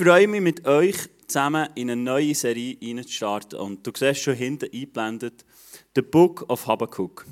freue 0.00 0.28
mich, 0.28 0.40
mit 0.40 0.66
euch 0.66 0.96
zusammen 1.26 1.68
in 1.74 1.90
eine 1.90 2.00
neue 2.00 2.34
Serie 2.34 2.74
einzustarten. 2.82 3.58
Und 3.58 3.86
du 3.86 3.92
siehst 3.94 4.22
schon 4.22 4.34
hinten 4.34 4.70
eingeblendet, 4.72 5.44
The 5.94 6.00
Book 6.00 6.46
of 6.48 6.66
Habakkuk. 6.66 7.26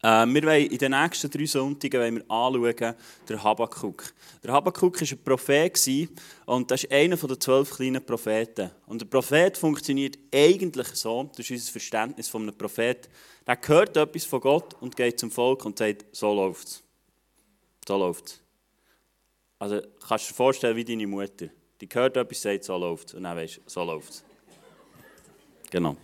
Äh, 0.00 0.24
wir 0.26 0.42
wollen 0.44 0.66
in 0.66 0.78
den 0.78 0.92
nächsten 0.92 1.28
drei 1.28 1.46
Sonntagen 1.46 2.00
wollen 2.00 2.14
wir 2.16 2.30
anschauen, 2.30 2.94
der 3.28 3.42
Habakkuk. 3.42 4.14
Der 4.44 4.52
Habakkuk 4.52 5.00
war 5.00 5.08
ein 5.10 5.24
Prophet 5.24 6.08
und 6.46 6.70
das 6.70 6.84
ist 6.84 6.92
einer 6.92 7.16
der 7.16 7.40
zwölf 7.40 7.70
kleinen 7.70 8.06
Propheten. 8.06 8.70
Und 8.86 9.00
der 9.00 9.06
Prophet 9.06 9.58
funktioniert 9.58 10.16
eigentlich 10.32 10.86
so, 10.94 11.24
das 11.36 11.40
ist 11.40 11.50
unser 11.50 11.72
Verständnis 11.72 12.28
von 12.28 12.42
einem 12.42 12.56
Prophet, 12.56 13.08
der 13.48 13.58
hört 13.66 13.96
etwas 13.96 14.24
von 14.24 14.40
Gott 14.40 14.76
und 14.80 14.94
geht 14.94 15.18
zum 15.18 15.32
Volk 15.32 15.64
und 15.64 15.76
sagt, 15.76 16.06
so 16.12 16.32
läuft 16.32 16.68
es. 16.68 16.82
So 17.88 17.98
läuft 17.98 18.26
es. 18.26 18.47
Also 19.58 19.80
kannst 20.06 20.26
du 20.26 20.32
dir 20.32 20.36
vorstellen, 20.36 20.76
wie 20.76 20.84
deine 20.84 21.06
Mutter. 21.06 21.48
Die 21.80 21.88
hört 21.92 22.16
etwas, 22.16 22.42
sagt, 22.42 22.64
so 22.64 22.76
läuft 22.76 23.08
es. 23.08 23.14
Und 23.14 23.24
dann 23.24 23.36
weißt 23.36 23.58
du, 23.58 23.60
so 23.66 23.84
läuft 23.84 24.10
es. 24.10 24.24
Genau. 25.70 25.96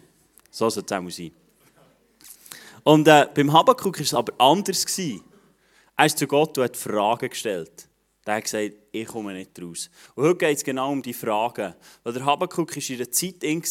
So 0.50 0.68
soll 0.70 0.84
es 0.84 0.92
auch 0.92 1.10
sein. 1.10 1.32
Und 2.84 3.08
äh, 3.08 3.26
beim 3.34 3.52
Habakkuk 3.52 3.96
war 3.96 4.02
es 4.02 4.14
aber 4.14 4.32
anders. 4.38 4.84
Gewesen. 4.84 5.24
Er 5.96 6.06
ist 6.06 6.18
zu 6.18 6.26
Gott 6.26 6.58
und 6.58 6.64
hat 6.64 6.76
Fragen 6.76 7.30
gestellt. 7.30 7.88
Er 8.24 8.36
hat 8.36 8.44
gesagt, 8.44 8.74
ich 8.92 9.06
komme 9.06 9.34
nicht 9.34 9.60
raus. 9.60 9.90
Und 10.14 10.24
heute 10.24 10.38
geht 10.38 10.56
es 10.58 10.64
genau 10.64 10.92
um 10.92 11.02
die 11.02 11.12
Fragen. 11.12 11.74
Weil 12.02 12.12
der 12.12 12.24
Habakkuk 12.24 12.74
war 12.74 12.90
in 12.90 12.96
einer 12.96 13.10
Zeit 13.10 13.44
in, 13.44 13.62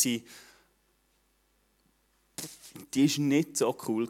die 2.93 3.17
war 3.17 3.25
nicht 3.25 3.57
so 3.57 3.77
cool. 3.87 4.07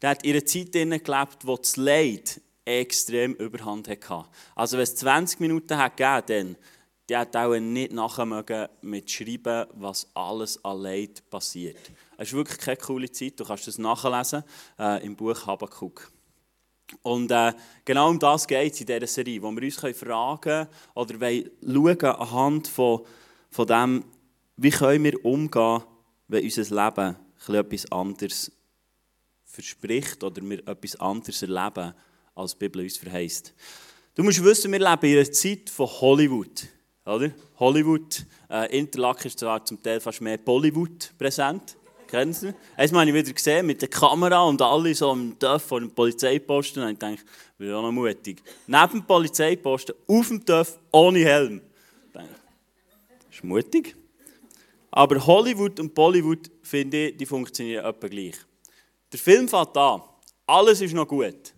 Der 0.00 0.10
hat 0.10 0.24
in 0.24 0.32
einer 0.32 0.44
Zeit 0.44 0.72
gelebt, 0.72 1.38
wo 1.42 1.56
das 1.56 1.76
Leid 1.76 2.40
extrem 2.66 3.34
überhand 3.34 3.88
hatte. 3.88 4.24
Also 4.54 4.76
wenn 4.76 4.84
es 4.84 4.96
20 4.96 5.40
Minuten 5.40 5.78
hat 5.78 5.96
gegeben, 5.96 6.56
die 7.08 7.16
hat 7.16 7.36
auch 7.36 7.56
nicht 7.56 7.92
nachher 7.92 8.70
mit 8.82 9.10
Schreiben, 9.10 9.66
was 9.74 10.08
alles 10.14 10.62
an 10.64 10.80
Leid 10.80 11.22
passiert. 11.30 11.78
Es 12.18 12.28
ist 12.28 12.34
wirklich 12.34 12.58
keine 12.58 12.76
coole 12.76 13.10
Zeit. 13.10 13.38
Du 13.38 13.44
kannst 13.44 13.66
das 13.68 13.78
nachlesen 13.78 14.42
äh, 14.78 15.04
im 15.06 15.14
Buch 15.14 15.46
Habakkuk. 15.46 16.10
Und 17.02 17.30
äh, 17.30 17.52
genau 17.84 18.10
um 18.10 18.18
das 18.18 18.46
geht 18.46 18.72
es 18.72 18.80
in 18.80 18.86
dieser 18.86 19.06
Serie, 19.06 19.42
wo 19.42 19.50
wir 19.52 19.62
uns 19.62 19.76
fragen 19.96 20.40
können 20.40 20.68
oder 20.94 21.20
wollen 21.20 21.50
schauen 21.62 22.16
anhand 22.16 22.68
von, 22.68 23.00
von 23.50 23.66
dem, 23.66 24.04
wie 24.56 24.70
können 24.70 25.04
wir 25.04 25.24
umgehen, 25.24 25.82
wenn 26.28 26.44
unser 26.44 26.62
Leben 26.62 27.16
etwas 27.48 27.92
anderes 27.92 28.52
verspricht 29.44 30.22
oder 30.24 30.42
wir 30.42 30.66
etwas 30.66 30.96
anderes 30.96 31.42
erleben, 31.42 31.94
als 32.36 32.52
die 32.52 32.58
Bibel 32.58 32.82
uns 32.82 32.96
verheißt. 32.96 33.52
Du 34.14 34.22
musst 34.22 34.42
wissen, 34.44 34.70
wir 34.70 34.78
leben 34.78 35.06
in 35.06 35.18
einer 35.18 35.32
Zeit 35.32 35.68
von 35.68 35.86
Hollywood. 35.86 36.68
Oder? 37.04 37.32
Hollywood, 37.58 38.24
äh, 38.50 38.78
Interlaken 38.78 39.26
ist 39.26 39.38
zwar 39.38 39.64
zum 39.64 39.82
Teil 39.82 40.00
fast 40.00 40.20
mehr 40.20 40.38
Bollywood 40.38 41.12
präsent. 41.18 41.76
Kennen 42.06 42.32
Sie? 42.32 42.54
Einmal 42.76 43.00
habe 43.00 43.10
ich 43.10 43.24
wieder 43.24 43.34
gesehen 43.34 43.66
mit 43.66 43.82
der 43.82 43.88
Kamera 43.88 44.42
und 44.44 44.62
alle 44.62 44.94
so 44.94 45.10
am 45.10 45.36
Dörf 45.38 45.62
vor 45.62 45.80
dem 45.80 45.90
Polizeiposten. 45.90 46.82
Und 46.82 46.92
ich 46.92 46.98
dachte, 46.98 47.14
ich 47.14 47.58
bin 47.58 47.72
auch 47.72 47.82
noch 47.82 47.90
mutig. 47.90 48.42
Neben 48.66 48.92
dem 48.92 49.06
Polizeiposten, 49.06 49.94
auf 50.06 50.28
dem 50.28 50.44
Dörf, 50.44 50.78
ohne 50.92 51.18
Helm. 51.20 51.60
Das 52.12 52.24
ist 53.32 53.44
mutig. 53.44 53.96
Aber 54.90 55.26
Hollywood 55.26 55.80
und 55.80 55.94
Bollywood, 55.94 56.50
finde 56.62 57.08
ich, 57.08 57.16
die 57.16 57.26
funktionieren 57.26 57.84
etwa 57.84 58.06
gleich. 58.06 58.36
Der 59.12 59.18
Film 59.18 59.48
fängt 59.48 59.76
an. 59.76 60.02
Alles 60.46 60.80
ist 60.80 60.94
noch 60.94 61.08
gut. 61.08 61.55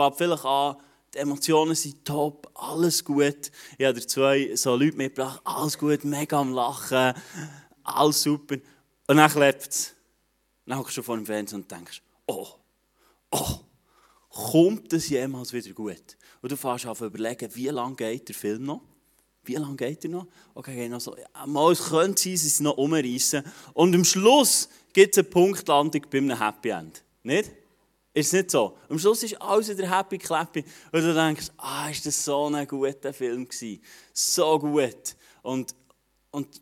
Fängt 0.00 0.16
vielleicht 0.16 0.44
an, 0.44 0.76
die 1.12 1.18
Emotionen 1.18 1.74
sind 1.74 2.04
top, 2.04 2.50
alles 2.54 3.04
gut. 3.04 3.50
Ich 3.76 3.86
habe 3.86 4.06
zwei 4.06 4.54
so 4.54 4.76
Leute 4.76 4.96
mitgebracht, 4.96 5.40
alles 5.44 5.76
gut, 5.76 6.04
mega 6.04 6.40
am 6.40 6.52
Lachen, 6.52 7.14
alles 7.82 8.22
super. 8.22 8.56
Und 9.06 9.16
dann 9.16 9.30
klebt 9.30 9.68
es. 9.68 9.94
Dann 10.66 10.78
hockst 10.78 10.96
du 10.96 11.02
vor 11.02 11.16
dem 11.16 11.26
Fernsehen 11.26 11.62
und 11.62 11.70
denkst, 11.70 12.00
oh, 12.26 12.46
oh, 13.32 13.58
kommt 14.30 14.92
es 14.92 15.08
jemals 15.08 15.52
wieder 15.52 15.72
gut? 15.72 16.16
Und 16.40 16.52
du 16.52 16.56
fährst 16.56 16.86
an 16.86 16.96
überlegen, 16.96 17.54
wie 17.54 17.68
lange 17.68 17.96
geht 17.96 18.28
der 18.28 18.36
Film 18.36 18.64
noch? 18.64 18.82
Wie 19.42 19.56
lange 19.56 19.76
geht 19.76 20.04
er 20.04 20.10
noch? 20.10 20.26
Okay, 20.54 20.76
geht 20.76 20.90
noch 20.90 21.00
so, 21.00 21.16
ja, 21.16 21.46
mal, 21.46 21.72
es 21.72 21.88
könnte 21.88 22.22
sein, 22.22 22.36
sie 22.36 22.62
noch 22.62 22.76
umreißen. 22.76 23.42
Und 23.74 23.94
am 23.94 24.04
Schluss 24.04 24.68
gibt 24.92 25.14
es 25.14 25.18
eine 25.18 25.28
Punktlandung 25.28 26.02
bei 26.08 26.18
einem 26.18 26.38
Happy 26.38 26.68
End. 26.68 27.02
Nicht? 27.22 27.50
Ist 28.20 28.34
nicht 28.34 28.50
so? 28.50 28.76
Am 28.90 28.98
Schluss 28.98 29.22
ist 29.22 29.40
alles 29.40 29.70
wieder 29.70 29.90
happy 29.90 30.18
clappy. 30.18 30.62
Und 30.92 31.00
du 31.00 31.14
denkst, 31.14 31.46
ah, 31.56 31.88
ist 31.88 32.04
das 32.04 32.22
so 32.22 32.46
ein 32.48 32.66
guter 32.66 33.14
Film 33.14 33.48
gewesen. 33.48 33.82
So 34.12 34.58
gut. 34.58 35.16
Und, 35.40 35.74
und 36.30 36.60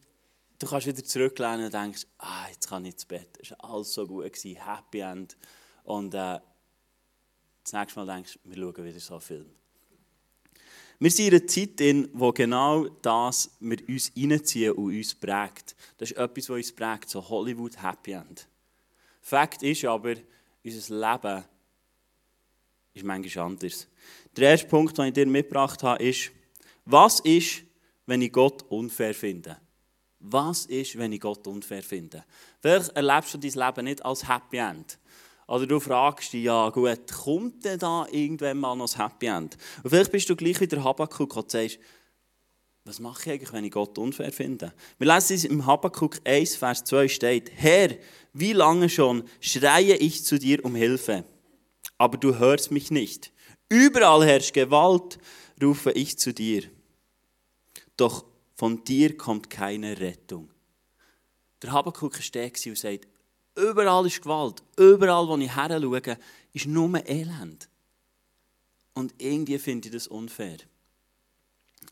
du 0.56 0.66
kannst 0.68 0.86
wieder 0.86 1.02
zurücklehnen 1.02 1.64
und 1.64 1.74
denkst, 1.74 2.06
ah, 2.18 2.46
jetzt 2.48 2.68
kann 2.68 2.84
ich 2.84 2.92
ins 2.92 3.04
Bett. 3.04 3.36
Es 3.42 3.50
war 3.50 3.72
alles 3.72 3.92
so 3.92 4.06
gut, 4.06 4.32
gewesen, 4.32 4.56
Happy 4.64 5.00
End. 5.00 5.36
Und 5.82 6.14
äh, 6.14 6.38
das 7.64 7.72
nächste 7.72 7.98
Mal 7.98 8.14
denkst 8.14 8.38
du, 8.44 8.50
wir 8.50 8.56
schauen 8.56 8.84
wieder 8.84 9.00
so 9.00 9.14
einen 9.14 9.20
Film. 9.20 9.46
Wir 11.00 11.10
sind 11.10 11.26
in 11.26 11.34
einer 11.34 11.46
Zeit, 11.48 11.80
in 11.80 12.08
wo 12.12 12.30
genau 12.30 12.86
das 13.02 13.50
wir 13.58 13.78
uns 13.88 14.12
reinziehen 14.16 14.72
und 14.74 14.96
uns 14.96 15.12
prägt. 15.12 15.74
Das 15.96 16.12
ist 16.12 16.18
etwas, 16.18 16.48
was 16.50 16.56
uns 16.56 16.72
prägt, 16.72 17.08
so 17.08 17.28
Hollywood 17.28 17.82
Happy 17.82 18.12
End. 18.12 18.46
Fakt 19.20 19.64
ist 19.64 19.84
aber, 19.84 20.14
unser 20.64 20.94
Leben 20.94 21.44
ist 22.94 23.04
manchmal 23.04 23.46
anders. 23.46 23.88
Der 24.36 24.50
erste 24.50 24.68
Punkt, 24.68 24.96
den 24.98 25.06
ich 25.06 25.14
dir 25.14 25.26
mitgebracht 25.26 25.82
habe, 25.82 26.02
ist, 26.02 26.30
was 26.84 27.20
ist, 27.20 27.62
wenn 28.06 28.22
ich 28.22 28.32
Gott 28.32 28.62
unfair 28.70 29.14
finde? 29.14 29.58
Was 30.20 30.66
ist, 30.66 30.98
wenn 30.98 31.12
ich 31.12 31.20
Gott 31.20 31.46
unfair 31.46 31.82
finde? 31.82 32.24
Vielleicht 32.60 32.90
erlebst 32.90 33.34
du 33.34 33.38
dein 33.38 33.52
Leben 33.52 33.84
nicht 33.84 34.04
als 34.04 34.26
Happy 34.28 34.56
End. 34.56 34.98
Oder 35.46 35.66
du 35.66 35.80
fragst 35.80 36.32
dich, 36.32 36.44
ja 36.44 36.68
gut, 36.70 37.10
kommt 37.24 37.64
denn 37.64 37.78
da 37.78 38.06
irgendwann 38.10 38.58
mal 38.58 38.74
noch 38.76 38.92
ein 38.94 39.02
Happy 39.02 39.26
End? 39.26 39.56
Und 39.82 39.90
vielleicht 39.90 40.12
bist 40.12 40.28
du 40.28 40.36
gleich 40.36 40.60
wieder 40.60 40.82
Habakkuk 40.82 41.36
und 41.36 41.50
sagst, 41.50 41.78
was 42.88 43.00
mache 43.00 43.20
ich 43.24 43.32
eigentlich, 43.32 43.52
wenn 43.52 43.64
ich 43.64 43.70
Gott 43.70 43.98
unfair 43.98 44.32
finde? 44.32 44.72
Wir 44.96 45.12
lesen 45.12 45.36
es 45.36 45.44
im 45.44 45.66
Habakkuk 45.66 46.20
1, 46.24 46.56
Vers 46.56 46.84
2 46.84 47.08
steht, 47.08 47.52
Herr, 47.54 47.94
wie 48.32 48.54
lange 48.54 48.88
schon 48.88 49.24
schreie 49.40 49.94
ich 49.96 50.24
zu 50.24 50.38
dir 50.38 50.64
um 50.64 50.74
Hilfe, 50.74 51.24
aber 51.98 52.16
du 52.16 52.38
hörst 52.38 52.70
mich 52.70 52.90
nicht. 52.90 53.30
Überall 53.68 54.24
herrscht 54.24 54.54
Gewalt, 54.54 55.18
rufe 55.62 55.92
ich 55.92 56.18
zu 56.18 56.32
dir. 56.32 56.62
Doch 57.98 58.24
von 58.54 58.82
dir 58.84 59.18
kommt 59.18 59.50
keine 59.50 60.00
Rettung. 60.00 60.50
Der 61.60 61.72
Habakkuk 61.72 62.16
steht 62.16 62.66
und 62.66 62.78
sagt, 62.78 63.06
überall 63.54 64.06
ist 64.06 64.22
Gewalt, 64.22 64.62
überall, 64.78 65.28
wo 65.28 65.36
ich 65.36 65.54
her 65.54 65.78
schaue, 65.78 66.18
ist 66.54 66.66
nur 66.66 67.06
Elend. 67.06 67.68
Und 68.94 69.14
irgendwie 69.18 69.58
finde 69.58 69.88
ich 69.88 69.92
das 69.92 70.08
unfair. 70.08 70.56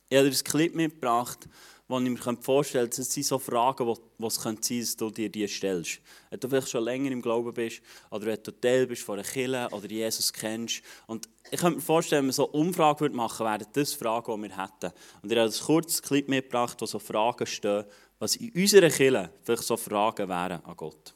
Ich 0.09 0.17
habe 0.17 0.31
dir 0.31 0.37
ein 0.37 0.45
Clip 0.45 0.75
mitgebracht, 0.75 1.49
wo 1.89 1.99
ich 1.99 2.09
mir 2.09 2.37
vorstellen 2.41 2.91
kann, 2.91 2.97
das 2.97 3.13
sind 3.13 3.27
so 3.27 3.39
Fragen, 3.39 3.87
die 3.87 4.27
es 4.27 4.35
sein 4.35 4.55
könnte, 4.55 4.81
dass 4.81 4.97
du 4.97 5.11
dir 5.11 5.29
die 5.29 5.47
stellst. 5.47 6.01
Wenn 6.31 6.41
du 6.41 6.49
vielleicht 6.49 6.69
schon 6.69 6.85
länger 6.85 7.11
im 7.11 7.23
Glauben 7.23 7.53
bist, 7.53 7.81
oder 8.11 8.27
wenn 8.27 8.43
du 8.43 8.51
Teil 8.53 8.87
bist 8.87 9.03
von 9.03 9.19
einer 9.19 9.29
Kirche 9.29 9.69
oder 9.71 9.89
Jesus 9.89 10.33
kennst. 10.33 10.83
Und 11.07 11.29
ich 11.51 11.61
könnte 11.61 11.77
mir 11.77 11.83
vorstellen, 11.83 12.23
wenn 12.23 12.29
wir 12.29 12.33
so 12.33 12.53
eine 12.53 12.61
Umfrage 12.61 13.09
machen 13.11 13.47
würden, 13.47 13.61
wären 13.61 13.73
das 13.73 13.95
Fragen, 13.95 14.43
die 14.43 14.49
wir 14.49 14.57
hätten. 14.57 14.93
Und 15.23 15.33
ich 15.33 15.39
habe 15.39 15.51
ein 15.51 15.61
kurzes 15.61 16.03
Clip 16.03 16.29
mitgebracht, 16.29 16.77
wo 16.81 16.87
so 16.87 16.99
Fragen 16.99 17.47
stehen, 17.47 17.85
was 18.19 18.37
in 18.37 18.53
unserer 18.53 18.91
Kirche 18.91 19.33
vielleicht 19.43 19.63
so 19.63 19.77
Fragen 19.77 20.29
wären 20.29 20.65
an 20.65 20.77
Gott. 20.77 21.15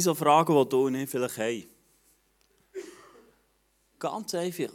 Sind 0.00 0.02
so 0.02 0.14
Fragen, 0.14 0.54
die 0.54 0.68
du 0.68 0.90
nicht 0.90 1.10
vielleicht 1.10 1.38
hast. 1.38 1.68
Ganz 3.98 4.34
einfach 4.34 4.68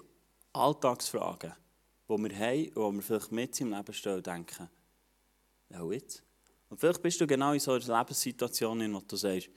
Alltagsfragen, 0.54 1.54
die 2.10 2.18
wir 2.18 2.40
haben 2.40 2.68
und 2.70 2.76
wo 2.76 2.92
wir 2.92 3.02
vielleicht 3.02 3.32
mit 3.32 3.62
im 3.62 3.72
Leben 3.72 3.94
stehen 3.94 4.16
und 4.16 4.26
denken, 4.26 4.70
ja 5.70 5.92
jetzt. 5.92 6.24
Und 6.70 6.80
vielleicht 6.80 7.02
bist 7.04 7.22
du 7.22 7.28
genau 7.28 7.54
in 7.54 7.60
so 7.60 7.74
einer 7.74 8.00
Lebenssituation, 8.00 8.82
in 8.82 8.94
der 8.94 9.02
du 9.08 9.16
sagst, 9.16 9.50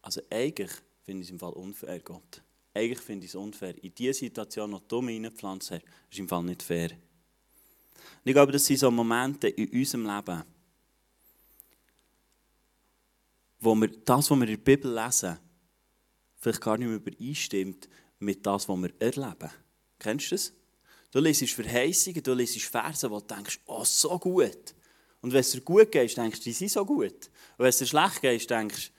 also 0.00 0.20
eigentlich 0.28 0.72
finde 1.04 1.22
ich 1.22 1.28
es 1.28 1.32
im 1.32 1.38
Fall 1.38 1.52
unfair, 1.52 2.00
Gott. 2.00 2.42
Eigentlich 2.74 3.00
finde 3.00 3.26
ich 3.26 3.30
es 3.30 3.36
unfair. 3.36 3.76
In 3.84 3.94
diese 3.94 4.14
Situation, 4.14 4.72
die 4.72 4.88
du 4.88 5.00
mir 5.00 5.12
reingepflanzt 5.12 5.70
hast, 5.70 5.84
ist 6.10 6.18
im 6.18 6.28
Fall 6.28 6.42
nicht 6.42 6.62
fair. 6.62 6.90
Und 6.90 8.24
ich 8.24 8.32
glaube, 8.32 8.50
das 8.50 8.64
sind 8.64 8.78
so 8.78 8.90
Momente 8.90 9.48
in 9.48 9.68
unserem 9.78 10.06
Leben, 10.06 10.42
wo 13.62 13.76
wir 13.76 13.88
das, 13.88 14.30
was 14.30 14.36
wir 14.36 14.48
in 14.48 14.50
der 14.50 14.56
Bibel 14.56 14.92
lesen, 14.92 15.38
vielleicht 16.36 16.60
gar 16.60 16.76
nicht 16.76 16.88
mehr 16.88 16.96
übereinstimmt 16.96 17.88
mit 18.18 18.44
das, 18.44 18.68
was 18.68 18.76
wir 18.76 18.92
erleben. 18.98 19.50
Kennst 19.98 20.32
du 20.32 20.34
das? 20.34 20.52
Du 21.12 21.20
liest 21.20 21.48
Verheißungen, 21.50 22.22
du 22.22 22.34
liest 22.34 22.60
Verse, 22.62 23.08
wo 23.08 23.20
du 23.20 23.34
denkst, 23.34 23.60
oh, 23.66 23.84
so 23.84 24.18
gut. 24.18 24.74
Und 25.20 25.32
wenn 25.32 25.40
es 25.40 25.52
dir 25.52 25.60
gut 25.60 25.92
geht, 25.92 26.16
denkst 26.16 26.38
du, 26.38 26.44
die 26.44 26.52
sind 26.52 26.72
so 26.72 26.84
gut. 26.84 27.30
Und 27.56 27.58
wenn 27.58 27.68
es 27.68 27.78
dir 27.78 27.86
schlecht 27.86 28.20
geht, 28.20 28.50
denkst 28.50 28.90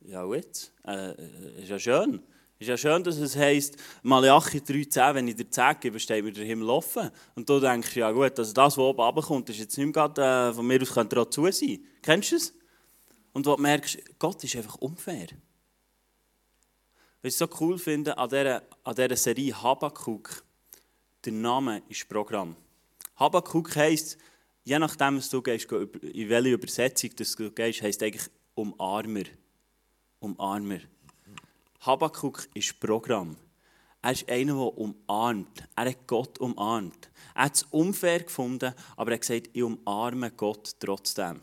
du, 0.00 0.08
ja 0.08 0.24
gut, 0.24 0.72
äh, 0.84 1.62
ist 1.62 1.68
ja 1.68 1.78
schön. 1.78 2.20
Ist 2.58 2.68
ja 2.68 2.76
schön, 2.76 3.04
dass 3.04 3.16
es 3.18 3.36
heisst, 3.36 3.76
Malachi 4.02 4.58
3,10, 4.58 5.14
wenn 5.14 5.28
ich 5.28 5.36
dir 5.36 5.46
sage, 5.50 5.78
gebe, 5.80 6.00
steht 6.00 6.24
mir 6.24 6.32
der 6.32 6.44
Himmel 6.44 6.70
offen. 6.70 7.10
Und 7.36 7.48
du 7.48 7.60
denkst, 7.60 7.94
ja 7.94 8.10
gut, 8.10 8.36
also 8.36 8.52
das, 8.52 8.76
was 8.76 8.78
oben 8.78 9.00
runterkommt, 9.00 9.50
ist 9.50 9.58
jetzt 9.58 9.78
nicht 9.78 9.86
mehr 9.86 9.92
gerade, 9.92 10.50
äh, 10.50 10.52
von 10.52 10.66
mir 10.66 10.82
aus 10.82 10.92
könnte 10.92 11.20
auch 11.20 11.30
zu 11.30 11.48
sein. 11.52 11.84
Kennst 12.02 12.32
du 12.32 12.36
es? 12.36 12.54
Und 13.32 13.46
du 13.46 13.56
merkst, 13.56 13.98
Gott 14.18 14.42
ist 14.44 14.56
einfach 14.56 14.76
unfair. 14.76 15.28
Was 17.22 17.34
ich 17.34 17.36
so 17.36 17.48
cool 17.60 17.78
finde 17.78 18.18
an 18.18 18.28
dieser, 18.28 18.62
an 18.84 18.94
dieser 18.94 19.16
Serie 19.16 19.62
Habakkuk, 19.62 20.44
der 21.24 21.32
Name 21.32 21.82
ist 21.88 22.08
Programm. 22.08 22.56
Habakkuk 23.16 23.76
heisst, 23.76 24.18
je 24.64 24.78
nachdem, 24.78 25.18
was 25.18 25.30
du 25.30 25.40
gehst, 25.40 25.70
in 25.70 26.28
welche 26.28 26.50
Übersetzung 26.50 27.10
du 27.14 27.50
gehst, 27.52 27.82
heisst 27.82 28.02
eigentlich 28.02 28.28
Umarmer. 28.54 29.24
Umarmer. 30.18 30.80
Habakkuk 31.80 32.48
ist 32.54 32.78
Programm. 32.80 33.36
Er 34.02 34.12
ist 34.12 34.28
einer, 34.28 34.54
der 34.54 34.78
umarmt. 34.78 35.62
Er 35.76 35.90
hat 35.90 36.06
Gott 36.08 36.38
umarmt. 36.38 37.08
Er 37.34 37.44
hat 37.44 37.54
es 37.54 37.62
unfair 37.64 38.24
gefunden, 38.24 38.74
aber 38.96 39.12
er 39.12 39.14
hat 39.14 39.20
gesagt, 39.20 39.50
ich 39.52 39.62
umarme 39.62 40.32
Gott 40.32 40.74
trotzdem. 40.80 41.40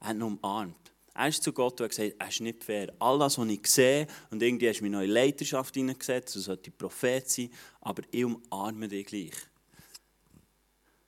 Er 0.00 0.08
hat 0.08 0.16
ihn 0.16 0.22
umarmt. 0.22 0.81
Er 1.14 1.28
ist 1.28 1.42
zu 1.42 1.52
Gott 1.52 1.80
und 1.80 1.84
hat 1.84 1.90
gesagt, 1.90 2.14
er 2.18 2.28
ist 2.28 2.40
nicht 2.40 2.64
fair. 2.64 2.92
All 2.98 3.18
das, 3.18 3.36
was 3.36 3.48
ich 3.48 3.66
sehe, 3.66 4.06
und 4.30 4.42
irgendwie 4.42 4.68
hast 4.68 4.78
du 4.78 4.84
mich 4.84 4.92
neue 4.92 5.06
Leiterschaft 5.06 5.74
hineingesetzt, 5.74 6.36
das 6.36 6.44
sollte 6.44 6.70
Prophet 6.70 7.28
sein, 7.28 7.50
aber 7.80 8.02
ich 8.10 8.24
umarme 8.24 8.88
dich 8.88 9.06
gleich. 9.06 9.34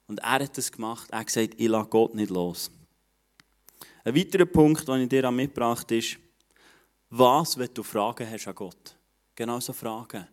Und 0.06 0.18
er 0.20 0.32
hat 0.32 0.58
das 0.58 0.70
gemacht. 0.70 1.10
Er 1.10 1.20
hat 1.20 1.28
gesagt, 1.28 1.54
ich 1.56 1.68
lasse 1.68 1.88
Gott 1.88 2.14
nicht 2.14 2.30
los. 2.30 2.70
Ein 4.04 4.14
weiterer 4.14 4.44
Punkt, 4.44 4.86
den 4.86 5.00
ich 5.00 5.08
dir 5.08 5.30
mitgebracht 5.30 5.86
habe, 5.86 5.96
ist, 5.96 6.18
was, 7.08 7.56
wenn 7.56 7.72
du 7.72 7.82
Fragen 7.82 8.28
hast 8.30 8.46
an 8.46 8.54
Gott? 8.54 8.96
Genau 9.34 9.60
so 9.60 9.72
Fragen. 9.72 10.26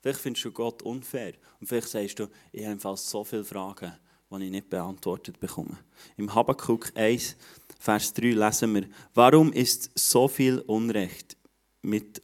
Vielleicht 0.00 0.20
findest 0.20 0.46
du 0.46 0.52
Gott 0.52 0.82
unfair. 0.82 1.34
Und 1.60 1.66
vielleicht 1.66 1.88
sagst 1.88 2.18
du, 2.18 2.28
ich 2.52 2.64
habe 2.64 2.96
so 2.96 3.24
viele 3.24 3.44
Fragen, 3.44 3.92
die 4.30 4.44
ich 4.44 4.50
nicht 4.50 4.70
beantwortet 4.70 5.38
bekomme. 5.38 5.76
Im 6.16 6.34
Habakkuk 6.34 6.92
1, 6.94 7.36
Vers 7.80 8.12
3 8.12 8.32
lesen 8.32 8.74
wir, 8.74 8.88
warum 9.14 9.52
ist 9.54 9.90
so 9.98 10.28
viel 10.28 10.58
Unrecht 10.58 11.38
mit, 11.80 12.20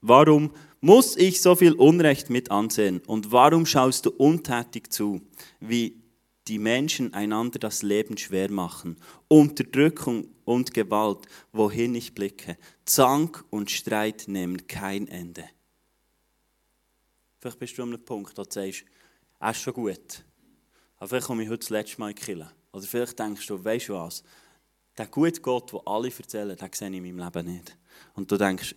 warum 0.00 0.52
muss 0.80 1.16
ich 1.16 1.40
so 1.40 1.54
viel 1.54 1.74
Unrecht 1.74 2.30
mit 2.30 2.50
ansehen? 2.50 3.00
Und 3.06 3.30
warum 3.30 3.64
schaust 3.64 4.06
du 4.06 4.10
untätig 4.10 4.92
zu, 4.92 5.20
wie 5.60 6.02
die 6.48 6.58
Menschen 6.58 7.14
einander 7.14 7.60
das 7.60 7.82
Leben 7.82 8.18
schwer 8.18 8.50
machen, 8.50 8.96
Unterdrückung 9.28 10.26
und 10.44 10.74
Gewalt, 10.74 11.26
wohin 11.52 11.94
ich 11.94 12.12
blicke, 12.12 12.58
Zank 12.84 13.44
und 13.50 13.70
Streit 13.70 14.24
nehmen 14.26 14.66
kein 14.66 15.06
Ende. 15.06 15.44
Vielleicht 17.38 17.60
bist 17.60 17.78
du 17.78 17.84
an 17.84 17.90
einem 17.90 18.04
Punkt, 18.04 18.36
wo 18.36 18.42
du 18.42 18.50
sagst, 18.50 18.84
er 19.38 19.50
ist 19.52 19.60
schon 19.60 19.74
gut, 19.74 20.24
aber 20.96 21.08
vielleicht 21.08 21.26
komme 21.28 21.44
ich 21.44 21.48
heute 21.48 21.60
das 21.60 21.70
letzte 21.70 22.00
Mal 22.00 22.10
in 22.10 22.16
die 22.16 22.22
Kirche. 22.22 22.50
Oder 22.72 22.82
vielleicht 22.82 23.18
denkst 23.18 23.46
du, 23.46 23.64
weißt 23.64 23.88
du 23.88 23.94
was, 23.94 24.24
der 24.96 25.06
gute 25.06 25.40
Gott, 25.40 25.72
den 25.72 25.80
alle 25.86 26.10
erzählen, 26.10 26.56
den 26.56 26.70
sehe 26.72 26.90
ich 26.90 26.96
in 26.96 27.02
meinem 27.02 27.18
Leben 27.18 27.54
nicht. 27.54 27.76
Und 28.14 28.30
du 28.30 28.36
denkst, 28.36 28.74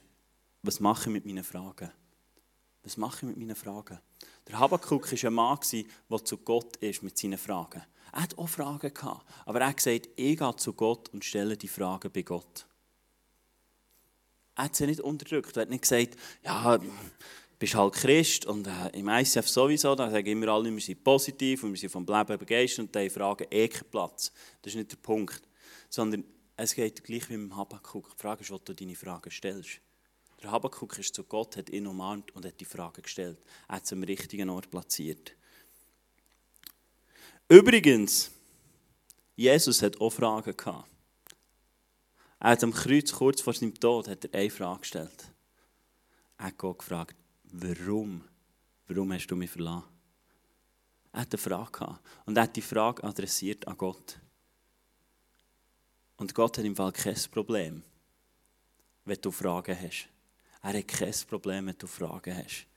was 0.62 0.80
mache 0.80 1.10
ich 1.10 1.14
mit 1.14 1.26
meinen 1.26 1.44
Fragen? 1.44 1.92
Was 2.84 2.98
mache 2.98 3.18
ich 3.18 3.24
mit 3.24 3.38
meinen 3.38 3.56
Fragen? 3.56 4.00
Der 4.48 4.60
Habakkuk 4.60 5.12
war 5.12 5.30
ein 5.30 5.34
Mann, 5.34 5.60
der 6.10 6.26
zu 6.26 6.38
Gott 6.38 6.78
ist 6.78 7.04
mit 7.04 7.18
seinen 7.18 7.38
Fragen. 7.38 7.84
Er 8.12 8.22
hat 8.22 8.38
auch 8.38 8.48
Fragen 8.48 8.94
gehabt, 8.94 9.26
aber 9.46 9.60
er 9.60 9.68
hat 9.68 9.78
gesagt, 9.78 10.10
ich 10.16 10.38
gehe 10.38 10.56
zu 10.56 10.74
Gott 10.74 11.10
und 11.10 11.26
stelle 11.26 11.58
die 11.58 11.68
Fragen 11.68 12.12
bei 12.12 12.22
Gott. 12.22 12.66
Er 14.56 14.66
hat 14.66 14.76
sie 14.76 14.86
nicht 14.86 15.02
unterdrückt. 15.02 15.58
Er 15.58 15.64
hat 15.64 15.70
nicht 15.70 15.82
gesagt, 15.82 16.16
ja, 16.44 16.78
du 16.78 16.90
bist 17.60 17.76
halt 17.76 17.94
Christ 17.94 18.46
und 18.46 18.68
äh, 18.68 18.98
im 18.98 19.10
ICF 19.10 19.50
sowieso, 19.50 19.96
da 19.96 20.10
sagen 20.10 20.28
immer 20.28 20.48
alle, 20.48 20.72
wir 20.72 20.82
sind 20.82 21.04
positiv 21.04 21.64
und 21.64 21.72
wir 21.72 21.80
sind 21.80 21.92
vom 21.92 22.06
Leben 22.06 22.38
begeistert 22.38 22.86
und 22.86 22.96
diese 22.96 23.10
Fragen 23.10 23.48
eh 23.52 23.68
Platz. 23.68 24.32
Das 24.62 24.72
ist 24.72 24.78
nicht 24.78 24.92
der 24.92 24.98
Punkt 24.98 25.42
sondern 25.90 26.24
es 26.58 26.74
geht 26.74 27.04
gleich 27.04 27.30
wie 27.30 27.34
im 27.34 27.56
Habakkuk. 27.56 28.12
Die 28.16 28.22
Frage 28.22 28.42
ist, 28.42 28.52
wo 28.52 28.58
du 28.58 28.74
deine 28.74 28.96
Fragen 28.96 29.32
stellst. 29.32 29.82
Der 30.42 30.52
Habakkuk 30.52 30.98
ist 31.00 31.16
zu 31.16 31.24
Gott, 31.24 31.58
hat 31.58 31.70
ihn 31.70 31.88
umarmt 31.88 32.32
und 32.36 32.46
hat 32.46 32.60
die 32.60 32.66
Frage 32.66 33.02
gestellt. 33.02 33.40
Er 33.68 33.78
hat 33.78 33.88
sie 33.88 33.96
am 33.96 34.04
richtigen 34.04 34.50
Ort 34.50 34.70
platziert. 34.70 35.36
Übrigens, 37.48 38.32
Jesus 39.36 39.82
hat 39.82 40.00
auch 40.00 40.12
Fragen 40.12 40.56
gehabt. 40.56 40.90
Er 42.40 42.52
hat 42.52 42.64
am 42.64 42.74
Kreuz 42.74 43.12
kurz 43.12 43.42
vor 43.42 43.54
seinem 43.54 43.74
Tod 43.74 44.08
hat 44.08 44.26
er 44.26 44.40
eine 44.40 44.50
Frage 44.50 44.82
gestellt. 44.82 45.32
Er 46.38 46.46
hat 46.46 46.58
Gott 46.58 46.80
gefragt, 46.80 47.16
warum? 47.44 48.24
Warum 48.88 49.14
hast 49.14 49.28
du 49.28 49.36
mich 49.36 49.50
verlassen? 49.50 49.88
Er 51.12 51.22
hat 51.22 51.34
eine 51.34 51.42
Frage 51.42 51.72
gehabt 51.72 52.06
und 52.26 52.38
er 52.38 52.44
hat 52.44 52.56
die 52.56 52.62
Frage 52.62 53.04
adressiert 53.04 53.68
an 53.68 53.78
Gott. 53.78 54.20
Und 56.18 56.34
Gott 56.34 56.58
hat 56.58 56.66
im 56.66 56.76
Fall 56.76 56.92
kein 56.92 57.18
Problem, 57.32 57.84
wenn 59.04 59.22
du 59.22 59.32
Fragen 59.32 59.78
hast. 59.80 60.08
Er 60.62 60.74
hat 60.74 60.88
kein 60.88 61.14
Problem, 61.30 61.68
wenn 61.68 61.78
du 61.78 61.88
Fragen 61.88 62.36
hast. 62.36 62.68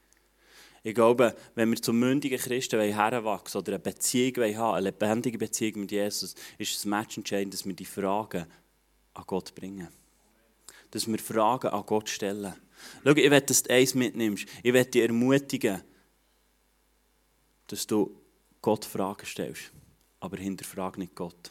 Ich 0.82 0.94
glaube, 0.94 1.34
wenn 1.54 1.70
wir 1.70 1.82
zum 1.82 1.98
mündigen 1.98 2.38
Christen 2.38 2.80
heranwachsen 2.80 3.60
oder 3.60 3.72
eine 3.72 3.78
Beziehung 3.78 4.56
haben, 4.56 4.76
eine 4.76 4.86
lebendige 4.86 5.38
Beziehung 5.38 5.80
mit 5.80 5.92
Jesus, 5.92 6.34
ist 6.56 6.76
es 6.76 6.84
Match 6.84 7.16
entscheidend, 7.16 7.54
dass 7.54 7.66
wir 7.66 7.74
die 7.74 7.84
Fragen 7.84 8.46
an 9.14 9.24
Gott 9.26 9.54
bringen. 9.54 9.88
Dass 10.90 11.06
wir 11.06 11.18
Fragen 11.18 11.68
an 11.68 11.84
Gott 11.84 12.08
stellen. 12.08 12.54
Schau, 13.04 13.10
ich 13.10 13.30
will, 13.30 13.40
dass 13.40 13.62
du 13.64 13.70
eins 13.70 13.94
mitnimmst. 13.94 14.46
Ich 14.62 14.72
will 14.72 14.84
dich 14.84 15.02
ermutigen, 15.02 15.82
dass 17.66 17.86
du 17.86 18.16
Gott 18.62 18.84
Fragen 18.84 19.26
stellst. 19.26 19.72
Aber 20.20 20.36
hinterfrag 20.36 20.96
nicht 20.98 21.14
Gott. 21.14 21.50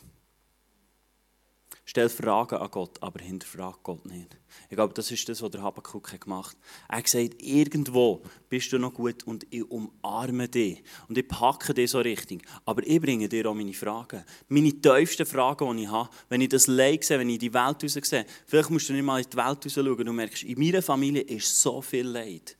Stell 1.89 2.09
Fragen 2.09 2.57
an 2.57 2.69
Gott, 2.69 3.01
aber 3.01 3.23
hinterfrag 3.23 3.81
Gott 3.81 4.05
nicht. 4.05 4.37
Ich 4.69 4.75
glaube, 4.75 4.93
das 4.93 5.09
ist 5.09 5.29
das, 5.29 5.41
was 5.41 5.51
der 5.51 5.61
Habakkuk 5.61 6.19
gemacht 6.19 6.57
hat. 6.57 6.89
Er 6.89 6.97
hat 6.97 7.05
gesagt, 7.05 7.41
irgendwo 7.41 8.21
bist 8.49 8.73
du 8.73 8.77
noch 8.77 8.93
gut 8.93 9.23
und 9.23 9.47
ich 9.49 9.63
umarme 9.71 10.49
dich. 10.49 10.83
Und 11.07 11.17
ich 11.17 11.25
packe 11.25 11.73
dich 11.73 11.91
so 11.91 11.99
richtig. 11.99 12.41
Aber 12.65 12.85
ich 12.85 12.99
bringe 12.99 13.29
dir 13.29 13.49
auch 13.49 13.53
meine 13.53 13.73
Fragen. 13.73 14.25
Meine 14.49 14.73
tiefsten 14.73 15.25
Fragen, 15.25 15.77
die 15.77 15.83
ich 15.83 15.89
habe. 15.89 16.09
Wenn 16.27 16.41
ich 16.41 16.49
das 16.49 16.67
Leid 16.67 17.05
sehe, 17.05 17.19
wenn 17.19 17.29
ich 17.29 17.39
die 17.39 17.53
Welt 17.53 17.81
raus 17.81 17.93
sehe. 17.93 18.25
Vielleicht 18.45 18.69
musst 18.69 18.89
du 18.89 18.93
nicht 18.93 19.05
mal 19.05 19.21
in 19.21 19.29
die 19.29 19.37
Welt 19.37 19.65
raus 19.65 19.73
schauen 19.73 20.09
und 20.09 20.15
merkst, 20.17 20.43
in 20.43 20.59
meiner 20.59 20.81
Familie 20.81 21.21
ist 21.21 21.61
so 21.61 21.81
viel 21.81 22.05
Leid. 22.05 22.57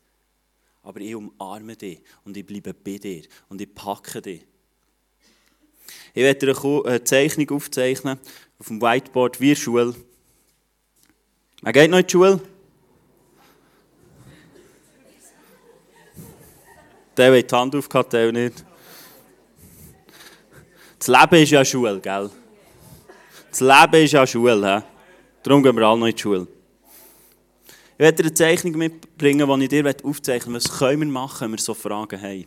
Aber 0.82 1.00
ich 1.00 1.14
umarme 1.14 1.76
dich 1.76 2.00
und 2.24 2.34
ich 2.34 2.46
bleibe 2.46 2.72
bei 2.72 2.96
dir 2.96 3.24
und 3.50 3.60
ich 3.60 3.74
packe 3.74 4.22
dich. 4.22 4.46
Ich 6.14 6.22
werde 6.22 6.54
dir 6.54 6.84
eine 6.86 7.04
Zeichnung 7.04 7.50
aufzeichnen 7.50 8.18
auf 8.58 8.66
dem 8.66 8.80
Whiteboard 8.80 9.40
wie 9.40 9.54
Schule. 9.54 9.94
Wer 11.62 11.72
geht 11.72 11.90
noch 11.90 11.98
in 11.98 12.06
die 12.06 12.10
Schule? 12.10 12.40
Der 17.16 17.36
hat 17.36 17.50
die 17.50 17.54
Hand 17.54 17.74
aufgehabt, 17.74 18.12
der 18.12 18.32
nicht. 18.32 18.64
Das 20.98 21.08
Leben 21.08 21.42
ist 21.42 21.50
ja 21.50 21.64
Schule, 21.64 22.00
gell? 22.00 22.30
Das 23.50 23.60
Leben 23.60 24.04
ist 24.04 24.12
ja 24.12 24.26
Schule. 24.26 24.76
He? 24.76 24.84
Darum 25.42 25.62
gehen 25.62 25.76
wir 25.76 25.86
alle 25.86 25.98
noch 25.98 26.06
in 26.06 26.14
die 26.14 26.20
Schule. 26.20 26.46
Ich 27.94 27.98
werde 27.98 28.22
eine 28.22 28.34
Zeichnung 28.34 28.76
mitbringen, 28.76 29.48
die 29.58 29.64
ich 29.64 29.68
dir 29.68 29.94
aufzeichnen 30.04 30.52
möchte. 30.52 30.68
Was 30.70 30.78
können 30.78 31.00
wir 31.00 31.06
machen, 31.06 31.40
wenn 31.42 31.50
wir 31.52 31.58
so 31.58 31.74
Fragen 31.74 32.20
haben? 32.20 32.44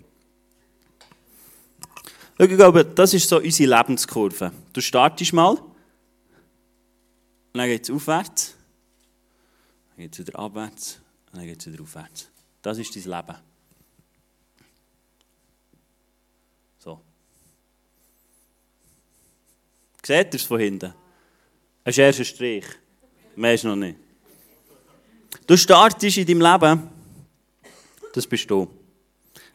Ich 2.38 2.50
glaube, 2.50 2.86
das 2.86 3.14
ist 3.14 3.28
so 3.28 3.38
unsere 3.38 3.78
Lebenskurve. 3.78 4.52
Du 4.72 4.82
startest 4.82 5.34
mal. 5.34 5.58
Und 7.54 7.58
dann 7.58 7.68
geht 7.68 7.84
es 7.84 7.90
aufwärts, 7.90 8.56
dann 9.90 9.98
geht 9.98 10.14
es 10.14 10.20
wieder 10.20 10.40
abwärts 10.40 11.02
und 11.32 11.40
dann 11.40 11.46
geht 11.46 11.60
es 11.60 11.72
wieder 11.72 11.84
aufwärts. 11.84 12.30
Das 12.62 12.78
ist 12.78 12.96
dein 12.96 13.04
Leben. 13.04 13.38
So. 16.80 17.02
Seht 20.04 20.34
ihr 20.34 20.40
es 20.40 20.44
von 20.44 20.60
hinten? 20.60 20.94
Ein 21.84 21.94
erster 21.94 22.24
Strich. 22.24 22.66
Mehr 23.36 23.54
ist 23.54 23.64
noch 23.64 23.76
nicht. 23.76 23.98
Du 25.48 25.58
startest 25.58 26.18
in 26.18 26.28
deinem 26.28 26.42
Leben, 26.42 26.90
das 28.14 28.28
bist 28.28 28.50
du. 28.50 28.70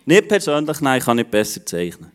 Nicht 0.05 0.29
persönlich, 0.29 0.81
nein, 0.81 0.99
ich 0.99 1.05
kann 1.05 1.17
nicht 1.17 1.31
besser 1.31 1.65
zeichnen. 1.65 2.13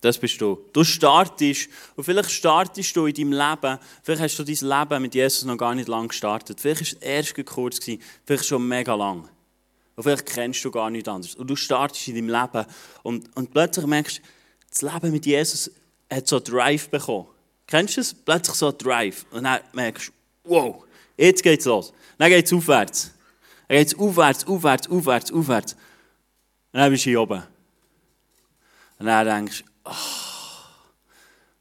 Das 0.00 0.18
bist 0.18 0.40
du. 0.40 0.58
Du 0.72 0.82
startest, 0.82 1.68
und 1.94 2.04
vielleicht 2.04 2.30
startest 2.30 2.96
du 2.96 3.06
in 3.06 3.14
deinem 3.14 3.32
Leben, 3.32 3.78
vielleicht 4.02 4.22
hast 4.22 4.38
du 4.38 4.44
dein 4.44 4.80
Leben 4.80 5.02
mit 5.02 5.14
Jesus 5.14 5.44
noch 5.44 5.58
gar 5.58 5.74
nicht 5.74 5.88
lang 5.88 6.08
gestartet. 6.08 6.60
Vielleicht 6.60 6.80
war 6.80 6.86
es 6.86 6.92
erst 6.94 7.46
kurz, 7.46 7.78
vielleicht 8.24 8.46
schon 8.46 8.66
mega 8.66 8.94
lang. 8.94 9.28
Und 9.96 10.02
vielleicht 10.02 10.26
kennst 10.26 10.64
du 10.64 10.70
gar 10.70 10.88
nichts 10.88 11.08
anderes. 11.08 11.34
Und 11.34 11.48
du 11.48 11.56
startest 11.56 12.08
in 12.08 12.14
deinem 12.14 12.28
Leben 12.28 12.66
und, 13.02 13.36
und 13.36 13.50
plötzlich 13.50 13.86
merkst 13.86 14.18
du, 14.18 14.22
das 14.70 14.82
Leben 14.82 15.12
mit 15.12 15.26
Jesus 15.26 15.70
hat 16.10 16.26
so 16.26 16.36
einen 16.36 16.44
Drive 16.44 16.88
bekommen. 16.88 17.26
Kennst 17.66 17.96
du 17.96 18.00
es? 18.00 18.14
Plötzlich 18.14 18.56
so 18.56 18.68
einen 18.68 18.78
Drive. 18.78 19.26
Und 19.30 19.44
dann 19.44 19.60
merkst 19.72 20.08
du, 20.08 20.12
wow, 20.44 20.84
jetzt 21.16 21.42
geht's 21.42 21.66
los. 21.66 21.92
Dann 22.18 22.30
geht 22.30 22.46
es 22.46 22.52
aufwärts. 22.52 23.12
Dann 23.68 23.78
geht 23.78 23.88
es 23.88 23.98
aufwärts, 23.98 24.46
aufwärts, 24.46 24.88
aufwärts, 24.88 25.32
aufwärts. 25.32 25.72
Und 26.72 26.78
dann 26.80 26.90
bist 26.90 27.04
du 27.04 27.10
hier 27.10 27.20
oben. 27.20 27.42
Und 28.98 29.06
dann 29.06 29.26
denkst 29.26 29.64
du, 29.64 29.69
oh. 29.84 29.90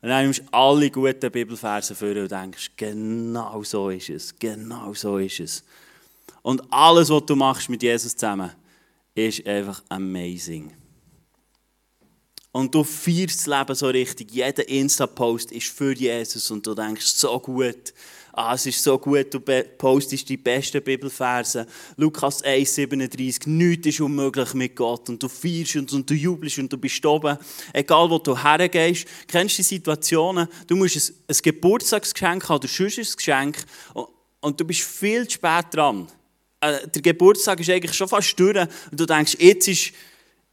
Und 0.01 0.09
dann 0.09 0.23
nimmst 0.23 0.39
du 0.39 0.53
alle 0.53 0.89
guten 0.89 1.31
Bibelverse 1.31 1.93
vor 1.93 2.09
und 2.09 2.31
denkst, 2.31 2.71
genau 2.77 3.61
so 3.63 3.89
ist 3.89 4.09
es, 4.09 4.33
genau 4.37 4.93
so 4.93 5.17
ist 5.17 5.41
es. 5.41 5.63
Und 6.41 6.61
alles, 6.71 7.09
was 7.09 7.25
du 7.25 7.35
machst 7.35 7.69
mit 7.69 7.83
Jesus 7.83 8.15
zusammen, 8.15 8.51
ist 9.13 9.45
einfach 9.45 9.83
amazing. 9.89 10.73
Und 12.51 12.73
du 12.73 12.83
feierst 12.83 13.45
das 13.45 13.59
Leben 13.59 13.75
so 13.75 13.87
richtig. 13.87 14.31
Jeder 14.31 14.67
Insta-Post 14.67 15.51
ist 15.51 15.67
für 15.67 15.93
Jesus 15.93 16.49
und 16.49 16.65
du 16.65 16.73
denkst, 16.73 17.05
so 17.05 17.39
gut. 17.39 17.93
Ah, 18.33 18.53
es 18.53 18.65
ist 18.65 18.83
so 18.83 18.97
gut, 18.97 19.33
du 19.33 19.39
postest 19.39 20.29
die 20.29 20.37
besten 20.37 20.81
Bibelverse. 20.81 21.65
Lukas 21.97 22.43
1,37, 22.43 23.49
nichts 23.49 23.87
ist 23.87 24.01
unmöglich 24.01 24.53
mit 24.53 24.75
Gott. 24.75 25.09
Und 25.09 25.21
du 25.21 25.27
feierst 25.27 25.77
und, 25.77 25.91
und 25.93 26.09
du 26.09 26.13
jubelst 26.13 26.59
und 26.59 26.71
du 26.71 26.77
bist 26.77 27.05
oben. 27.05 27.37
Egal, 27.73 28.09
wo 28.09 28.19
du 28.19 28.37
hergehst. 28.37 29.07
Kennst 29.27 29.57
du 29.57 29.61
die 29.61 29.67
Situationen? 29.67 30.47
Du 30.67 30.75
musst 30.75 30.95
ein, 30.95 31.15
ein 31.27 31.37
Geburtstagsgeschenk 31.41 32.47
haben 32.47 32.55
oder 32.57 32.67
ein 32.67 33.07
Geschenk 33.15 33.57
und, 33.93 34.07
und 34.41 34.59
du 34.59 34.65
bist 34.65 34.81
viel 34.81 35.27
zu 35.27 35.35
spät 35.35 35.65
dran. 35.71 36.07
Äh, 36.61 36.87
der 36.87 37.01
Geburtstag 37.01 37.59
ist 37.59 37.69
eigentlich 37.69 37.93
schon 37.93 38.07
fast 38.07 38.39
durch 38.39 38.57
und 38.91 38.99
du 38.99 39.05
denkst, 39.05 39.37
jetzt 39.39 39.67
ist, 39.67 39.93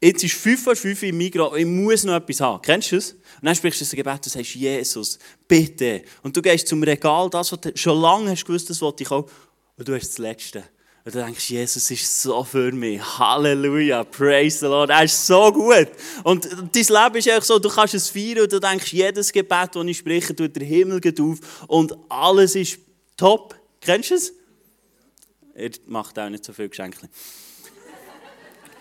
jetzt 0.07 0.25
ist 0.25 0.35
5 0.35 0.63
vor 0.63 0.77
5 0.77 1.03
im 1.05 1.17
Mikro, 1.17 1.55
ich 1.57 1.67
muss 1.67 2.05
noch 2.05 2.15
etwas 2.15 2.41
haben. 2.41 2.63
Kennst 2.63 2.93
du 2.93 2.97
das? 2.97 3.13
Und 3.13 3.43
dann 3.43 3.55
sprichst 3.55 3.81
du 3.81 3.85
das 3.85 3.93
Gebet 3.93 4.15
und 4.25 4.31
sagst, 4.31 4.55
Jesus, 4.55 5.19
bitte. 5.47 6.03
Und 6.23 6.37
du 6.37 6.43
gehst 6.43 6.69
zum 6.69 6.83
Regal, 6.83 7.29
das, 7.31 7.53
was 7.53 7.61
du 7.61 7.73
schon 7.75 8.01
lange 8.01 8.31
hast 8.31 8.45
gewusst, 8.45 8.71
das 8.71 8.81
wollte 8.81 9.03
ich 9.03 9.11
auch, 9.11 9.29
und 9.77 9.89
du 9.89 9.95
hast 9.95 10.09
das 10.09 10.19
Letzte. 10.19 10.65
Und 11.05 11.15
du 11.15 11.23
denkst, 11.23 11.51
Jesus 11.51 11.91
ist 11.91 12.23
so 12.23 12.43
für 12.43 12.73
mich. 12.73 13.01
Halleluja, 13.01 14.03
praise 14.05 14.59
the 14.59 14.67
Lord. 14.67 14.91
Er 14.91 15.05
ist 15.05 15.25
so 15.25 15.53
gut. 15.53 15.89
Und 16.25 16.45
dein 16.45 16.73
Leben 16.73 17.17
ist 17.17 17.29
einfach 17.29 17.45
so, 17.45 17.59
du 17.61 17.69
kannst 17.69 17.95
es 17.95 18.09
feiern 18.09 18.41
und 18.41 18.53
du 18.53 18.59
denkst, 18.59 18.93
jedes 18.93 19.33
Gebet, 19.33 19.71
das 19.73 19.87
ich 19.87 19.99
spreche, 19.99 20.35
tut 20.35 20.57
der 20.57 20.65
Himmel 20.65 21.01
auf 21.21 21.69
und 21.69 21.97
alles 22.09 22.57
ist 22.57 22.79
top. 23.17 23.55
Kennst 23.81 24.11
du 24.11 24.15
es? 24.15 24.33
Er 25.55 25.71
macht 25.87 26.19
auch 26.19 26.29
nicht 26.29 26.45
so 26.45 26.53
viel 26.53 26.69
Geschenke. 26.69 27.09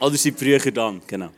Oder 0.05 0.17
sind 0.17 0.37
früher 0.37 0.59
dann, 0.59 1.01
genau. 1.07 1.31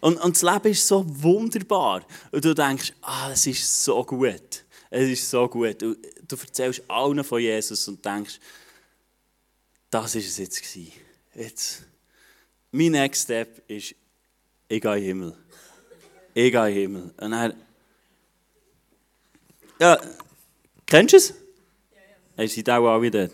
Und, 0.00 0.16
und 0.16 0.34
das 0.34 0.42
Leben 0.42 0.72
ist 0.72 0.84
so 0.84 1.04
wunderbar. 1.06 2.04
Und 2.32 2.44
du 2.44 2.52
denkst, 2.52 2.92
ah, 3.02 3.30
es 3.30 3.46
ist 3.46 3.84
so 3.84 4.02
gut. 4.02 4.64
Es 4.90 5.08
ist 5.08 5.30
so 5.30 5.48
gut. 5.48 5.80
Du, 5.80 5.94
du 5.94 6.36
erzählst 6.36 6.82
allen 6.88 7.22
von 7.22 7.40
Jesus 7.40 7.86
und 7.86 8.04
denkst, 8.04 8.40
das 9.90 10.16
ist 10.16 10.26
es 10.26 10.38
jetzt. 10.38 10.76
Jetzt. 11.36 11.84
Mein 12.72 12.90
Next 12.90 13.22
Step 13.22 13.62
ist, 13.70 13.94
ich 14.66 14.80
gehe 14.80 14.96
in 14.96 15.00
den 15.00 15.04
Himmel. 15.04 15.36
Ich 16.34 16.50
gehe 16.50 16.68
in 16.68 16.74
den 16.74 16.74
Himmel. 16.74 17.14
Und 17.16 17.30
dann, 17.30 17.54
ja, 19.78 20.00
kennst 20.84 21.12
du 21.12 21.16
es? 21.16 21.28
Ja, 21.28 21.36
ja. 22.38 22.42
Ihr 22.42 22.48
seid 22.48 22.70
auch 22.70 22.88
alle 22.88 23.08
dort. 23.08 23.32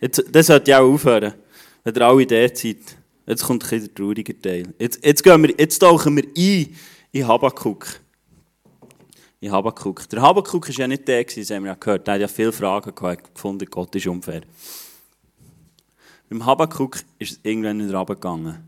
Jetzt, 0.00 0.24
das 0.32 0.48
sollte 0.48 0.72
ja 0.72 0.80
auch 0.80 0.92
aufhören, 0.92 1.34
wenn 1.84 1.94
ihr 1.94 2.02
alle 2.02 2.26
dort 2.26 2.56
seid. 2.56 2.96
Jetzt 3.26 3.42
kommt 3.44 3.70
ein 3.72 3.80
der 3.80 3.94
traurige 3.94 4.40
Teil. 4.40 4.72
Jetzt, 4.78 5.04
jetzt, 5.04 5.22
gehen 5.22 5.42
wir, 5.42 5.54
jetzt 5.58 5.78
tauchen 5.80 6.16
wir 6.16 6.24
ein 6.24 6.76
in 7.10 7.26
Habakkuk. 7.26 8.00
In 9.40 9.50
Habakkuk. 9.50 10.08
Der 10.08 10.22
Habakkuk 10.22 10.68
war 10.68 10.74
ja 10.74 10.86
nicht 10.86 11.08
der, 11.08 11.24
das 11.24 11.50
haben 11.50 11.64
wir 11.64 11.72
ja 11.72 11.74
gehört. 11.74 12.06
Der 12.06 12.14
hat 12.14 12.20
ja 12.20 12.28
viele 12.28 12.52
Fragen 12.52 12.94
gehabt, 12.94 13.34
gefunden, 13.34 13.66
Gott 13.68 13.94
ist 13.96 14.06
unfair. 14.06 14.42
Beim 16.28 16.44
Habakkuk 16.44 16.98
ist 17.18 17.32
es 17.32 17.40
irgendwann 17.42 17.78
nicht 17.78 17.92
runtergegangen. 17.92 18.64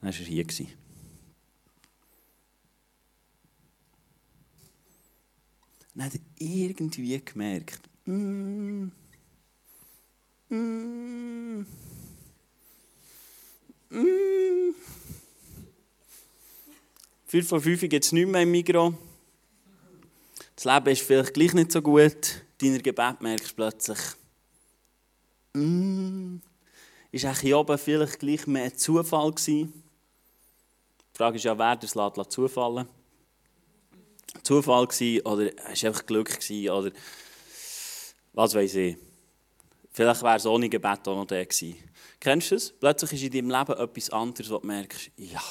Dann 0.00 0.12
war 0.12 0.20
er 0.20 0.24
hier. 0.24 0.66
Dann 5.94 6.04
hat 6.04 6.14
er 6.14 6.20
irgendwie 6.38 7.20
gemerkt, 7.24 7.80
mm, 8.06 8.88
mm, 10.50 11.66
mm. 13.90 14.74
Vier 17.26 17.44
von 17.44 17.60
fünf 17.60 17.80
gibt 17.80 18.04
es 18.04 18.12
nicht 18.12 18.26
mehr 18.26 18.42
im 18.42 18.50
Mikro. 18.50 18.94
Das 20.56 20.64
Leben 20.64 20.88
ist 20.88 21.02
vielleicht 21.02 21.34
gleich 21.34 21.54
nicht 21.54 21.72
so 21.72 21.80
gut. 21.80 22.42
Deiner 22.58 22.80
Gebet 22.80 23.20
merkst 23.20 23.52
du 23.52 23.54
plötzlich, 23.54 23.98
mm, 25.54 26.36
ist 27.12 27.40
hier 27.40 27.58
oben 27.58 27.78
vielleicht 27.78 28.18
gleich 28.18 28.46
mehr 28.46 28.74
Zufall 28.76 29.30
gewesen? 29.30 29.72
Die 31.14 31.16
Frage 31.16 31.36
ist 31.36 31.44
ja, 31.44 31.56
wer 31.56 31.76
das 31.76 31.94
lässt 31.94 32.32
zufallen 32.32 32.88
Zufall 34.42 34.86
gewesen, 34.86 35.26
oder 35.26 35.50
es 35.70 35.84
einfach 35.84 36.06
Glück 36.06 36.28
gewesen, 36.28 36.70
oder 36.70 36.90
was 38.32 38.54
weiß 38.54 38.74
ich. 38.74 38.96
Vielleicht 39.90 40.22
wäre 40.22 40.36
es 40.36 40.46
ohne 40.46 40.68
Gebet 40.68 41.06
auch 41.08 41.16
noch 41.16 41.26
der 41.26 41.44
gewesen. 41.44 41.76
Kennst 42.20 42.50
du 42.50 42.54
es? 42.54 42.72
Plötzlich 42.72 43.12
ist 43.12 43.22
in 43.22 43.48
deinem 43.48 43.58
Leben 43.58 43.80
etwas 43.80 44.10
anderes, 44.10 44.50
wo 44.50 44.58
du 44.58 44.66
merkst, 44.66 45.10
ja, 45.16 45.42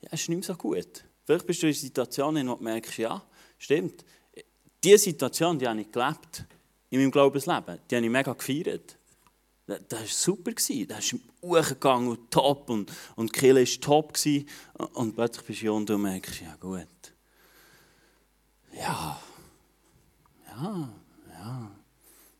ja, 0.00 0.10
ist 0.10 0.28
nicht 0.28 0.38
mehr 0.38 0.42
so 0.42 0.54
gut. 0.54 1.04
Vielleicht 1.24 1.46
bist 1.46 1.62
du 1.62 1.66
in 1.66 1.72
einer 1.72 1.80
Situation, 1.80 2.36
in 2.36 2.46
der 2.46 2.56
du 2.56 2.62
merkst, 2.62 2.98
ja, 2.98 3.22
stimmt. 3.58 4.04
Diese 4.82 4.98
Situation, 4.98 5.58
die 5.58 5.68
habe 5.68 5.80
ich 5.80 5.92
gelebt 5.92 6.44
in 6.90 7.00
meinem 7.00 7.10
Glaubensleben. 7.10 7.78
Die 7.90 7.96
habe 7.96 8.06
ich 8.06 8.12
mega 8.12 8.32
gefeiert. 8.32 8.96
Das 9.66 10.00
war 10.00 10.06
super. 10.06 10.52
Das 10.52 10.68
ist 11.04 11.16
hochgegangen 11.42 12.08
und 12.08 12.30
top 12.30 12.70
und, 12.70 12.90
und 13.16 13.34
die 13.34 13.38
Kille 13.38 13.60
war 13.60 13.80
top. 13.80 14.16
Und 14.94 15.14
plötzlich 15.14 15.46
bist 15.46 15.58
du 15.60 15.62
hier 15.62 15.72
und 15.74 15.88
merkst, 15.90 16.40
ja 16.40 16.56
gut. 16.56 16.86
Ja, 18.72 19.20
ja, 20.46 20.88
ja. 21.32 21.77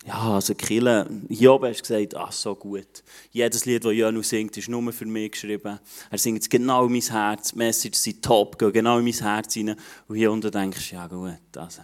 Ja, 0.08 0.36
also 0.36 0.54
Kille, 0.54 1.06
oben 1.28 1.68
hast 1.68 1.82
gesagt, 1.82 2.14
ach 2.16 2.32
so 2.32 2.54
gut. 2.54 3.04
Jedes 3.30 3.66
Lied, 3.66 3.84
das 3.84 3.92
Jönu 3.92 4.22
singt, 4.22 4.56
ist 4.56 4.70
nur 4.70 4.90
für 4.90 5.04
mich 5.04 5.32
geschrieben. 5.32 5.78
Er 6.10 6.18
singt 6.18 6.40
es 6.40 6.48
genau 6.48 6.86
in 6.86 6.92
mein 6.92 7.02
Herz, 7.02 7.50
die 7.50 7.58
Messages 7.58 8.02
sind 8.04 8.24
top, 8.24 8.58
gehen 8.58 8.72
genau 8.72 8.96
in 8.96 9.04
mein 9.04 9.12
Herz 9.12 9.54
rein. 9.54 9.76
Und 10.06 10.16
hier 10.16 10.32
unten 10.32 10.50
denkst 10.50 10.88
du, 10.88 10.96
ja 10.96 11.06
gut, 11.08 11.56
also, 11.58 11.82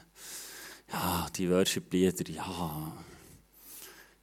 ja, 0.90 1.26
die 1.36 1.50
Worship-Lieder, 1.50 2.30
ja, 2.32 2.92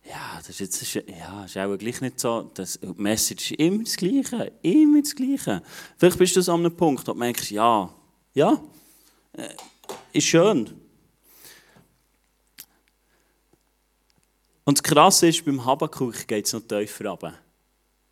ja, 0.03 0.37
das 0.37 0.49
ist 0.49 0.59
jetzt, 0.59 1.07
ja, 1.07 1.45
ist 1.45 1.57
auch 1.57 1.77
gleich 1.77 2.01
nicht 2.01 2.19
so, 2.19 2.49
das 2.55 2.79
die 2.81 2.87
Message 2.97 3.51
ist 3.51 3.59
immer 3.59 3.83
das 3.83 3.97
Gleiche, 3.97 4.51
immer 4.63 5.01
das 5.01 5.13
Gleiche. 5.13 5.61
Vielleicht 5.97 6.17
bist 6.17 6.35
du 6.35 6.51
an 6.51 6.61
einem 6.61 6.75
Punkt, 6.75 7.07
wo 7.07 7.11
du 7.11 7.19
merkst, 7.19 7.51
ja, 7.51 7.93
ja, 8.33 8.59
äh, 9.33 9.49
ist 10.11 10.25
schön. 10.25 10.80
Und 14.71 14.77
das 14.77 14.83
Krasse 14.83 15.27
ist, 15.27 15.43
beim 15.43 15.65
Habakuk 15.65 16.25
geht 16.29 16.45
es 16.45 16.53
noch 16.53 16.61
tiefer 16.61 17.09
runter. 17.09 17.33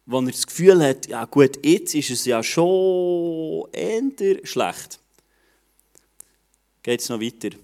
Wo 0.06 0.20
er 0.20 0.26
das 0.26 0.46
Gefühl 0.46 0.84
hat, 0.84 1.08
ja 1.08 1.24
gut, 1.24 1.66
jetzt 1.66 1.96
ist 1.96 2.10
es 2.10 2.26
ja 2.26 2.44
schon 2.44 3.70
eher 3.72 4.46
schlecht. 4.46 5.00
Geht 6.84 7.00
es 7.00 7.08
noch 7.08 7.22
weiter. 7.22 7.56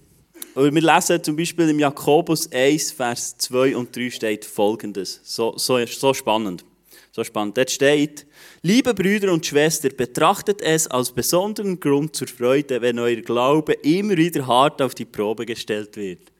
Und 0.54 0.74
wir 0.74 0.80
lesen 0.80 1.22
zum 1.22 1.36
Beispiel 1.36 1.68
im 1.68 1.78
Jakobus 1.78 2.50
1, 2.50 2.92
Vers 2.92 3.36
2 3.36 3.76
und 3.76 3.94
3 3.94 4.08
steht 4.08 4.46
folgendes. 4.46 5.20
So, 5.24 5.58
so, 5.58 5.84
so 5.84 6.14
spannend. 6.14 6.64
So 7.12 7.22
spannend. 7.22 7.58
Dort 7.58 7.70
steht, 7.70 8.24
liebe 8.62 8.94
Brüder 8.94 9.30
und 9.30 9.44
Schwestern, 9.44 9.94
betrachtet 9.94 10.62
es 10.62 10.86
als 10.86 11.12
besonderen 11.12 11.78
Grund 11.80 12.16
zur 12.16 12.28
Freude, 12.28 12.80
wenn 12.80 12.98
euer 12.98 13.20
Glaube 13.20 13.74
immer 13.74 14.16
wieder 14.16 14.46
hart 14.46 14.80
auf 14.80 14.94
die 14.94 15.04
Probe 15.04 15.44
gestellt 15.44 15.98
wird. 15.98 16.32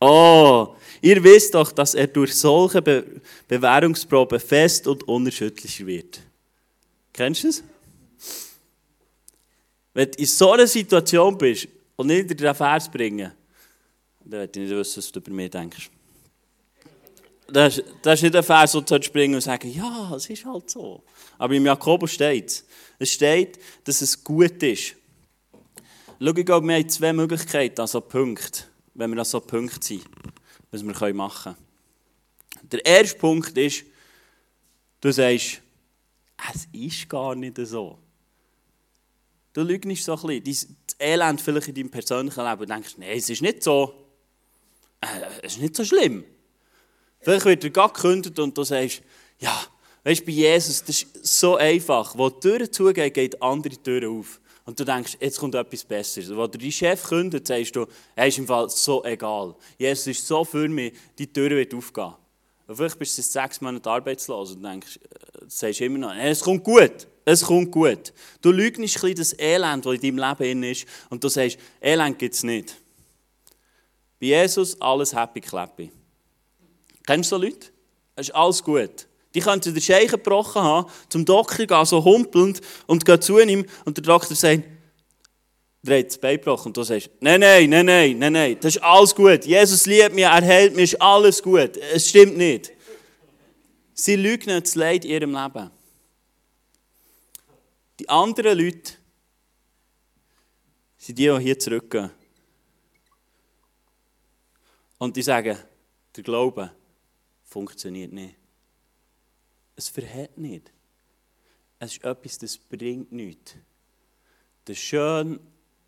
Oh, 0.00 0.74
ihr 1.02 1.22
wisst 1.22 1.54
doch, 1.54 1.70
dass 1.72 1.94
er 1.94 2.06
durch 2.06 2.34
solche 2.34 2.80
Be 2.80 3.20
Bewährungsprobe 3.46 4.40
fest 4.40 4.86
und 4.86 5.06
unerschütterlich 5.06 5.84
wird. 5.84 6.20
Kennst 7.12 7.44
du 7.44 7.48
es? 7.48 7.62
Wenn 9.92 10.10
du 10.10 10.18
in 10.18 10.26
so 10.26 10.52
einer 10.52 10.66
Situation 10.66 11.36
bist 11.36 11.68
und 11.96 12.06
nicht 12.06 12.30
in 12.30 12.36
den 12.36 12.54
Vers 12.54 12.90
bringen, 12.90 13.32
dann 14.20 14.30
werde 14.30 14.60
ich 14.60 14.68
nicht 14.68 14.78
wissen, 14.78 14.98
was 14.98 15.12
du 15.12 15.20
über 15.20 15.32
mich 15.32 15.50
denkst. 15.50 15.90
Das 17.48 17.78
ist, 17.78 17.84
das 18.02 18.14
ist 18.14 18.22
nicht 18.22 18.36
ein 18.36 18.44
Vers, 18.44 18.74
wo 18.74 18.80
du 18.80 19.02
springen 19.02 19.34
und 19.34 19.40
sagen, 19.40 19.72
ja, 19.72 20.14
es 20.14 20.30
ist 20.30 20.46
halt 20.46 20.70
so. 20.70 21.02
Aber 21.36 21.52
im 21.54 21.66
Jakobus 21.66 22.12
steht 22.12 22.46
es. 22.46 22.64
Es 22.98 23.10
steht, 23.10 23.58
dass 23.84 24.00
es 24.02 24.22
gut 24.22 24.62
ist. 24.62 24.94
Schau, 26.22 26.36
ich 26.36 26.46
glaube, 26.46 26.68
wir 26.68 26.76
haben 26.76 26.88
zwei 26.88 27.12
Möglichkeiten, 27.12 27.80
also 27.80 28.00
Punkte, 28.00 28.64
wenn 28.94 29.10
wir 29.10 29.18
an 29.18 29.24
so 29.24 29.40
Punkte 29.40 29.86
sind, 29.86 30.04
was 30.70 30.82
wir 30.82 31.14
machen 31.14 31.54
können. 31.54 32.70
Der 32.70 32.84
erste 32.84 33.18
Punkt 33.18 33.56
ist, 33.56 33.84
du 35.00 35.12
sagst, 35.12 35.60
es 36.52 36.68
ist 36.72 37.08
gar 37.08 37.34
nicht 37.34 37.56
so. 37.58 37.98
Du 39.52 39.62
lügnest 39.62 40.04
so 40.04 40.16
ein 40.16 40.42
bisschen. 40.42 40.76
Das 40.86 40.96
Elend 40.98 41.40
vielleicht 41.40 41.68
in 41.68 41.74
deinem 41.74 41.90
persönlichen 41.90 42.44
Leben 42.44 42.60
und 42.60 42.70
denkst, 42.70 42.94
nein, 42.98 43.10
es 43.16 43.28
ist 43.30 43.42
nicht 43.42 43.62
so. 43.62 43.94
Äh, 45.00 45.06
es 45.42 45.54
ist 45.54 45.62
nicht 45.62 45.74
so 45.74 45.84
schlimm. 45.84 46.24
Vielleicht 47.20 47.44
wird 47.44 47.64
er 47.64 47.70
gar 47.70 47.92
gekündigt 47.92 48.38
und 48.38 48.56
du 48.56 48.64
sagst, 48.64 49.02
ja, 49.38 49.60
weißt 50.04 50.20
du, 50.20 50.26
bei 50.26 50.32
Jesus, 50.32 50.84
das 50.84 51.02
ist 51.02 51.26
so 51.26 51.56
einfach. 51.56 52.16
Wo 52.16 52.30
die 52.30 52.40
Türen 52.40 52.72
zugehen, 52.72 53.12
geht 53.12 53.42
andere 53.42 53.76
Türen 53.76 54.18
auf. 54.18 54.39
Und 54.64 54.78
du 54.78 54.84
denkst, 54.84 55.16
jetzt 55.20 55.38
kommt 55.38 55.54
etwas 55.54 55.84
Besseres. 55.84 56.34
Wo 56.34 56.46
dein 56.46 56.70
Chef 56.70 57.02
kündigt, 57.04 57.46
sagst 57.46 57.74
du, 57.74 57.86
er 58.14 58.26
ist 58.26 58.38
im 58.38 58.46
Fall 58.46 58.68
so 58.70 59.04
egal. 59.04 59.54
Jesus 59.78 60.06
ist 60.06 60.26
so 60.26 60.44
für 60.44 60.68
mich, 60.68 60.92
die 61.18 61.32
Tür 61.32 61.50
wird 61.50 61.74
aufgehen. 61.74 62.14
Und 62.66 62.76
vielleicht 62.76 62.98
bist 62.98 63.18
du 63.18 63.22
sechs 63.22 63.60
Monaten 63.60 63.88
arbeitslos 63.88 64.52
und 64.52 64.62
denkst, 64.62 64.96
äh, 64.98 65.44
sagst 65.48 65.80
immer 65.80 65.98
noch, 65.98 66.14
es 66.14 66.40
kommt 66.40 66.62
gut, 66.62 67.08
es 67.24 67.42
kommt 67.42 67.72
gut. 67.72 68.12
Du 68.40 68.52
lügnest 68.52 69.02
ein 69.02 69.14
das 69.14 69.36
Elend, 69.36 69.86
das 69.86 69.94
in 69.94 70.16
deinem 70.16 70.38
Leben 70.38 70.62
ist, 70.62 70.86
und 71.08 71.24
du 71.24 71.28
sagst, 71.28 71.58
Elend 71.80 72.18
gibt 72.18 72.34
es 72.34 72.44
nicht. 72.44 72.76
Bei 74.20 74.26
Jesus 74.26 74.80
alles 74.80 75.12
happy 75.12 75.40
clappy. 75.40 75.90
Kennst 77.04 77.32
du 77.32 77.36
so 77.36 77.42
Leute? 77.42 77.68
Es 78.14 78.28
ist 78.28 78.34
alles 78.36 78.62
gut. 78.62 79.08
Die 79.34 79.40
könnten 79.40 79.72
den 79.72 79.82
Scheichen 79.82 80.10
gebrochen 80.10 80.62
haben, 80.62 80.90
zum 81.08 81.24
Doktor 81.24 81.66
gehen, 81.66 81.84
so 81.84 82.04
humpelnd, 82.04 82.60
und 82.86 83.04
gehen 83.04 83.20
zu 83.20 83.38
ihm, 83.38 83.64
und 83.84 83.96
der 83.96 84.04
Doktor 84.04 84.34
sagt, 84.34 84.64
der 85.82 85.98
hat 85.98 86.06
das 86.06 86.18
Bein 86.18 86.36
gebrochen, 86.36 86.68
und 86.68 86.76
du 86.76 86.82
sagst, 86.82 87.10
nein, 87.20 87.40
nein, 87.40 87.70
nein, 87.70 87.86
nein, 87.86 88.18
nein, 88.18 88.32
nein, 88.32 88.56
das 88.60 88.76
ist 88.76 88.82
alles 88.82 89.14
gut. 89.14 89.44
Jesus 89.44 89.86
liebt 89.86 90.14
mich, 90.14 90.24
er 90.24 90.42
hält 90.42 90.74
mich, 90.74 90.94
ist 90.94 91.00
alles 91.00 91.42
gut. 91.42 91.76
Es 91.76 92.08
stimmt 92.08 92.36
nicht. 92.36 92.72
Sie 93.94 94.16
lügen 94.16 94.60
das 94.60 94.74
Leid 94.74 95.04
in 95.04 95.10
ihrem 95.10 95.34
Leben. 95.34 95.70
Die 97.98 98.08
anderen 98.08 98.58
Leute 98.58 98.92
sind 100.96 101.18
die, 101.18 101.26
die 101.26 101.38
hier 101.38 101.58
zurückgehen. 101.58 102.10
Und 104.98 105.16
die 105.16 105.22
sagen, 105.22 105.56
der 106.16 106.22
Glaube 106.22 106.72
funktioniert 107.44 108.12
nicht. 108.12 108.39
Es 109.80 109.88
verhält 109.88 110.36
nicht. 110.36 110.70
Es 111.78 111.92
ist 111.92 112.04
etwas, 112.04 112.36
das 112.36 112.58
bringt 112.58 113.10
nichts. 113.12 113.54
Das 114.66 114.76
ist 114.76 114.82
schön, 114.82 115.40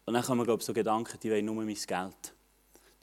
und 0.06 0.14
dann 0.14 0.22
kommen, 0.22 0.44
glaube 0.44 0.62
ich, 0.62 0.66
so 0.66 0.72
Gedanken, 0.72 1.20
die 1.22 1.30
wollen 1.30 1.44
nur 1.44 1.56
mein 1.56 1.74
Geld. 1.74 2.34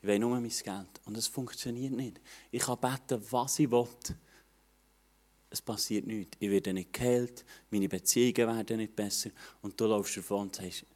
Die 0.01 0.07
wollen 0.07 0.21
nur 0.21 0.31
mein 0.31 0.49
Geld. 0.49 0.87
Und 1.05 1.15
es 1.15 1.27
funktioniert 1.27 1.93
nicht. 1.93 2.19
Ich 2.49 2.63
kann 2.63 2.79
beten, 2.79 3.23
was 3.29 3.59
ich 3.59 3.69
will. 3.69 3.87
Es 5.51 5.61
passiert 5.61 6.07
nichts. 6.07 6.37
Ich 6.39 6.49
werde 6.49 6.73
nicht 6.73 6.91
geheilt, 6.91 7.45
meine 7.69 7.87
Beziehungen 7.87 8.35
werden 8.35 8.77
nicht 8.77 8.95
besser. 8.95 9.29
Und 9.61 9.79
du 9.79 9.85
laufst 9.85 10.17
davon 10.17 10.47
und 10.47 10.55
sagst, 10.55 10.87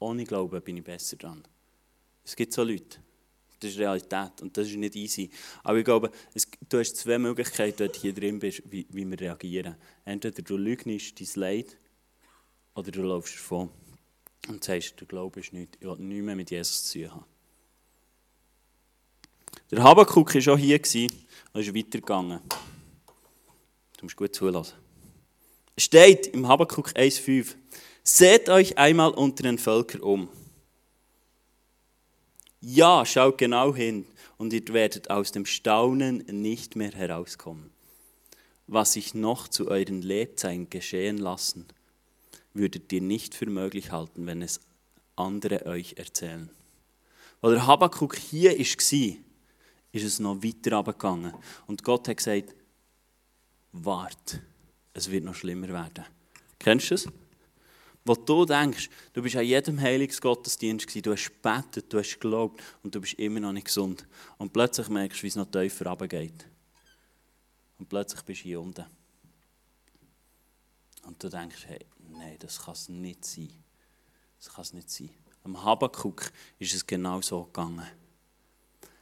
ohne 0.00 0.24
Glauben 0.24 0.60
bin 0.60 0.76
ich 0.76 0.84
besser 0.84 1.16
dran. 1.16 1.42
Es 2.22 2.36
gibt 2.36 2.52
so 2.52 2.62
Leute. 2.62 2.98
Das 3.60 3.70
ist 3.72 3.78
Realität 3.78 4.40
und 4.40 4.56
das 4.56 4.68
ist 4.68 4.76
nicht 4.76 4.96
easy. 4.96 5.30
Aber 5.62 5.78
ich 5.78 5.84
glaube, 5.84 6.10
es, 6.34 6.48
du 6.68 6.78
hast 6.78 6.96
zwei 6.96 7.18
Möglichkeiten, 7.18 7.78
wenn 7.80 7.92
du 7.92 7.98
hier 7.98 8.14
drin 8.14 8.38
bist, 8.38 8.62
wie, 8.70 8.86
wie 8.90 9.04
wir 9.04 9.20
reagieren. 9.20 9.76
Entweder 10.04 10.42
du 10.42 10.56
lügnest 10.56 11.20
dein 11.20 11.28
Leid 11.34 11.76
oder 12.74 12.90
du 12.90 13.02
läufst 13.02 13.34
davon 13.34 13.68
und 14.48 14.64
sagst, 14.64 14.98
der 14.98 15.06
Glaube 15.06 15.40
ist 15.40 15.52
nichts, 15.52 15.76
ich 15.78 15.86
will 15.86 15.96
nichts 15.98 16.24
mehr 16.24 16.36
mit 16.36 16.50
Jesus 16.50 16.84
zu 16.84 17.00
tun 17.00 17.10
haben. 17.10 17.24
Der 19.70 19.82
Habakkuk 19.82 20.34
war 20.34 20.54
auch 20.54 20.58
hier 20.58 20.80
und 21.52 21.60
ist 21.60 21.74
weitergegangen. 21.74 22.40
Du 23.98 24.06
musst 24.06 24.16
gut 24.16 24.34
zulassen. 24.34 24.74
Es 25.76 25.84
steht 25.84 26.28
im 26.28 26.48
Habakkuk 26.48 26.88
1,5: 26.90 27.54
Seht 28.02 28.48
euch 28.48 28.78
einmal 28.78 29.10
unter 29.10 29.42
den 29.42 29.58
Völkern 29.58 30.00
um. 30.00 30.28
Ja, 32.62 33.06
schaut 33.06 33.38
genau 33.38 33.74
hin 33.74 34.04
und 34.36 34.52
ihr 34.52 34.66
werdet 34.68 35.08
aus 35.08 35.32
dem 35.32 35.46
Staunen 35.46 36.18
nicht 36.28 36.76
mehr 36.76 36.92
herauskommen. 36.92 37.70
Was 38.66 38.92
sich 38.92 39.14
noch 39.14 39.48
zu 39.48 39.68
euren 39.68 40.02
Lebzeiten 40.02 40.68
geschehen 40.68 41.16
lassen, 41.16 41.66
würdet 42.52 42.92
ihr 42.92 43.00
nicht 43.00 43.34
für 43.34 43.46
möglich 43.46 43.92
halten, 43.92 44.26
wenn 44.26 44.42
es 44.42 44.60
andere 45.16 45.64
euch 45.64 45.94
erzählen. 45.96 46.50
Weil 47.40 47.54
der 47.54 47.66
Habakkuk 47.66 48.16
hier 48.16 48.52
war, 48.52 49.16
ist 49.92 50.04
es 50.04 50.20
noch 50.20 50.42
weiter 50.42 50.76
abgegangen. 50.76 51.32
Und 51.66 51.82
Gott 51.82 52.08
hat 52.08 52.18
gesagt, 52.18 52.54
wart, 53.72 54.40
es 54.92 55.10
wird 55.10 55.24
noch 55.24 55.34
schlimmer 55.34 55.68
werden. 55.68 56.04
Kennst 56.58 56.90
du 56.90 56.94
es? 56.94 57.08
Wo 58.04 58.14
du 58.14 58.44
denkst, 58.46 58.88
du 59.12 59.22
bist 59.22 59.36
an 59.36 59.44
jedem 59.44 59.78
Heilungsgottesdienst 59.78 60.86
gewesen, 60.86 61.02
du 61.02 61.12
hast 61.12 61.30
gebetet, 61.30 61.92
du 61.92 61.98
hast 61.98 62.14
geglaubt 62.14 62.62
und 62.82 62.94
du 62.94 63.00
bist 63.00 63.14
immer 63.14 63.40
noch 63.40 63.52
nicht 63.52 63.66
gesund. 63.66 64.06
Und 64.38 64.52
plötzlich 64.52 64.88
merkst 64.88 65.18
du, 65.18 65.22
wie 65.24 65.28
es 65.28 65.36
noch 65.36 65.50
tiefer 65.50 65.86
runtergeht. 65.86 66.46
Und 67.78 67.88
plötzlich 67.88 68.22
bist 68.22 68.40
du 68.40 68.44
hier 68.44 68.60
unten. 68.60 68.86
Und 71.06 71.22
du 71.22 71.28
denkst, 71.28 71.66
hey, 71.66 71.86
nein, 72.10 72.36
das 72.38 72.62
kann 72.62 72.74
es 72.74 72.88
nicht 72.88 73.24
sein. 73.24 73.50
Das 74.38 74.52
kann 74.52 74.62
es 74.62 74.72
nicht 74.72 74.90
sein. 74.90 75.10
Am 75.44 75.62
Habakkuk 75.62 76.30
ist 76.58 76.74
es 76.74 76.86
genau 76.86 77.20
so 77.20 77.44
gegangen. 77.44 77.86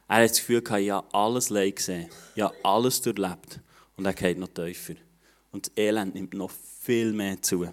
Er 0.07 0.23
hat 0.23 0.31
das 0.31 0.37
Gefühl 0.39 0.61
gehabt, 0.61 0.81
ja, 0.81 1.03
alles 1.11 1.49
Leid 1.49 1.75
gesehen, 1.75 2.09
ja, 2.35 2.51
alles 2.63 3.01
durchlebt. 3.01 3.59
Und 3.95 4.05
er 4.05 4.13
geht 4.13 4.37
noch 4.37 4.47
tiefer. 4.47 4.95
Und 5.51 5.67
das 5.67 5.77
Elend 5.77 6.15
nimmt 6.15 6.33
noch 6.33 6.51
viel 6.51 7.13
mehr 7.13 7.41
zu. 7.41 7.69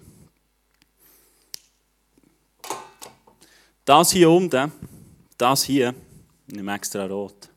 Das 3.87 4.11
hier 4.11 4.29
unten, 4.29 4.69
das 5.37 5.63
hier, 5.63 5.95
nehme 6.47 6.75
extra 6.75 7.05
rot. 7.05 7.47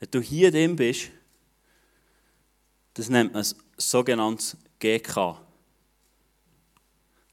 Wenn 0.00 0.10
du 0.10 0.20
hier 0.20 0.50
drin 0.50 0.74
bist, 0.74 1.08
das 2.94 3.08
nennt 3.08 3.32
man 3.32 3.46
sogenanntes 3.76 4.56
GK. 4.80 5.40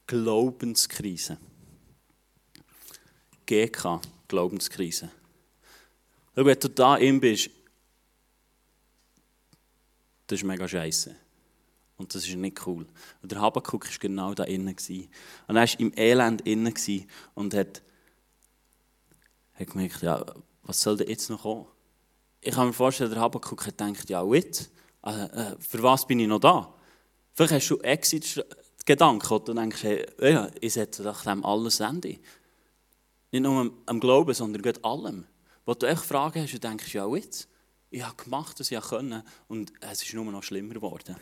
Glaubenskrise. 0.05 1.39
GK, 3.47 3.99
Glaubenskrise. 4.27 5.09
Schau, 6.35 6.45
wenn 6.45 6.59
du 6.59 6.69
da 6.69 6.97
drin 6.97 7.19
bist, 7.19 7.49
das 10.27 10.37
ist 10.37 10.45
mega 10.45 10.67
scheiße. 10.67 11.15
Und 12.03 12.13
das 12.13 12.27
ist 12.27 12.35
nicht 12.35 12.67
cool. 12.67 12.85
Und 13.21 13.31
der 13.31 13.39
Habakkuk 13.39 13.85
war 13.85 13.97
genau 13.97 14.33
da 14.33 14.43
innen. 14.43 14.75
Und 15.47 15.55
er 15.55 15.55
war 15.55 15.79
im 15.79 15.93
Elend 15.95 16.41
innen 16.41 16.73
und 17.33 17.53
hat, 17.53 17.81
hat 19.53 19.67
gemerkt, 19.67 20.01
ja, 20.01 20.21
was 20.63 20.81
soll 20.81 20.97
denn 20.97 21.07
jetzt 21.07 21.29
noch 21.29 21.43
kommen? 21.43 21.65
Ich 22.41 22.53
kann 22.53 22.67
mir 22.67 22.73
vorstellen, 22.73 23.09
der 23.09 23.21
Habakkuk 23.21 23.65
hat 23.65 23.77
gedacht, 23.77 24.09
ja, 24.09 24.21
jetzt, 24.33 24.69
äh, 25.05 25.11
äh, 25.11 25.55
für 25.59 25.81
was 25.81 26.05
bin 26.05 26.19
ich 26.19 26.27
noch 26.27 26.39
da? 26.39 26.73
Vielleicht 27.35 27.53
hast 27.53 27.69
du 27.69 27.77
Exit-Gedanken 27.79 29.33
und 29.33 29.47
du 29.47 29.53
denkst, 29.53 29.83
hey, 29.83 30.05
ja, 30.19 30.49
ich 30.59 30.73
setze 30.73 31.03
doch 31.03 31.23
dem 31.23 31.45
alles 31.45 31.79
Ende. 31.79 32.19
Nicht 33.31 33.43
nur 33.43 33.71
am, 33.85 33.99
Glauben, 34.01 34.33
sondern 34.33 34.61
geht 34.61 34.83
allem. 34.83 35.25
Wo 35.65 35.73
du 35.73 35.87
echt 35.87 36.03
Fragen 36.03 36.43
hast 36.43 36.61
denkst, 36.61 36.93
ja, 36.93 37.07
jetzt, 37.15 37.47
ich 37.89 38.05
habe 38.05 38.21
gemacht, 38.21 38.59
was 38.59 38.71
ich 38.71 38.81
konnte 38.81 39.23
und 39.47 39.71
es 39.79 40.03
ist 40.03 40.13
nur 40.13 40.25
noch 40.25 40.43
schlimmer 40.43 40.73
geworden. 40.73 41.15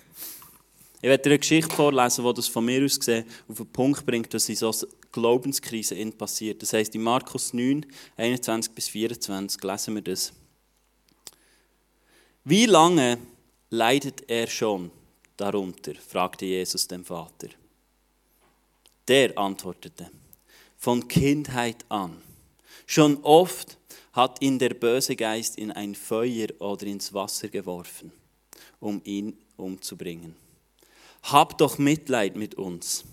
Ich 1.02 1.10
werde 1.10 1.24
dir 1.24 1.30
eine 1.32 1.40
Geschichte 1.40 1.76
vorlesen, 1.76 2.24
die 2.24 2.34
das 2.34 2.48
von 2.48 2.64
mir 2.64 2.86
aus 2.86 3.00
gesehen 3.00 3.26
auf 3.48 3.58
den 3.58 3.66
Punkt 3.68 4.06
bringt, 4.06 4.32
dass 4.36 4.48
in 4.50 4.56
so 4.56 4.72
Glaubenskrise 5.12 5.96
in 5.96 6.14
passiert. 6.14 6.62
Das 6.62 6.74
heisst, 6.74 6.94
in 6.94 7.02
Markus 7.02 7.54
9, 7.54 7.86
21 8.18 8.72
bis 8.74 8.88
24 8.90 9.64
lesen 9.64 9.96
wir 9.96 10.04
das. 10.04 10.32
Wie 12.44 12.68
lange 12.68 13.18
leidet 13.72 14.30
er 14.30 14.46
schon 14.46 14.92
darunter? 15.38 15.94
fragte 15.96 16.46
Jesus 16.46 16.88
den 16.88 17.04
Vater. 17.04 17.50
Der 19.08 19.36
antwortete, 19.40 20.12
von 20.78 21.08
Kindheit 21.08 21.84
an. 21.90 22.22
Schon 22.86 23.18
oft 23.24 23.78
hat 24.14 24.40
ihn 24.42 24.60
der 24.60 24.76
böse 24.76 25.16
Geist 25.16 25.58
in 25.58 25.72
ein 25.72 25.96
Feuer 25.96 26.48
oder 26.60 26.86
ins 26.86 27.12
Wasser 27.12 27.48
geworfen, 27.48 28.12
um 28.80 29.02
ihn 29.04 29.38
umzubringen. 29.58 30.36
Hab 31.24 31.58
doch 31.58 31.78
Mitleid 31.78 32.36
mit 32.36 32.56
uns. 32.56 33.04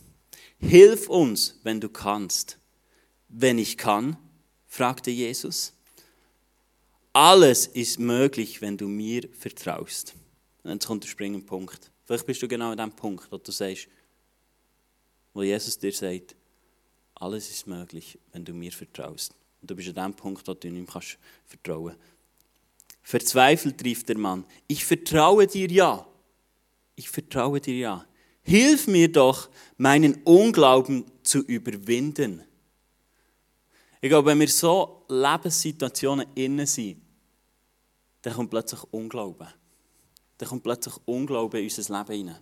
Hilf 0.59 1.09
uns, 1.09 1.59
wenn 1.62 1.81
du 1.81 1.88
kannst. 1.88 2.59
Wenn 3.29 3.59
ich 3.59 3.77
kann, 3.77 4.16
fragte 4.66 5.11
Jesus. 5.11 5.75
Alles 7.12 7.66
ist 7.66 7.99
möglich, 7.99 8.61
wenn 8.61 8.77
du 8.77 8.88
mir 8.88 9.29
vertraust. 9.33 10.14
Und 10.62 10.73
jetzt 10.73 10.87
kommt 10.87 11.05
der 11.05 11.09
springende 11.09 11.44
Punkt. 11.44 11.90
Vielleicht 12.05 12.27
bist 12.27 12.42
du 12.42 12.49
genau 12.49 12.71
an 12.71 12.79
dem 12.79 12.92
Punkt, 12.92 13.31
wo 13.31 13.37
du 13.38 13.53
sagst, 13.53 13.88
wo 15.35 15.42
Jesus 15.42 15.79
dir 15.79 15.92
sagt, 15.92 16.35
alles 17.14 17.51
ist 17.51 17.66
möglich, 17.66 18.18
wenn 18.33 18.44
du 18.44 18.53
mir 18.53 18.73
vertraust. 18.73 19.35
Und 19.61 19.71
du 19.71 19.77
bist 19.77 19.88
an 19.88 20.12
dem 20.12 20.14
Punkt, 20.14 20.47
wo 20.47 20.55
du 20.55 20.68
ihm 20.68 20.87
kannst 20.87 21.18
vertrauen. 21.47 21.97
Verzweifelt 23.03 23.83
rief 23.85 24.05
der 24.05 24.18
Mann, 24.18 24.44
ich 24.66 24.85
vertraue 24.85 25.47
dir 25.47 25.71
ja. 25.71 26.07
Ich 26.99 27.09
vertraue 27.11 27.61
dir 27.61 27.77
ja. 27.77 28.07
Hilf 28.43 28.89
mir 28.89 29.13
doch, 29.13 29.51
meinen 29.77 30.21
Unglauben 30.25 31.05
zu 31.23 31.39
überwinden. 31.39 32.43
Ich 34.01 34.09
glaube, 34.09 34.31
wenn 34.31 34.41
wir 34.41 34.49
so 34.49 35.05
Lebenssituationen 35.09 36.27
innen 36.35 36.67
sind, 36.67 37.01
dann 38.23 38.35
kommt 38.35 38.51
plötzlich 38.51 38.83
Unglauben. 38.91 39.47
Dann 40.39 40.49
kommt 40.49 40.65
plötzlich 40.65 40.97
Unglauben 41.05 41.61
in 41.61 41.67
unser 41.67 41.99
Leben 41.99 42.13
hinein. 42.13 42.41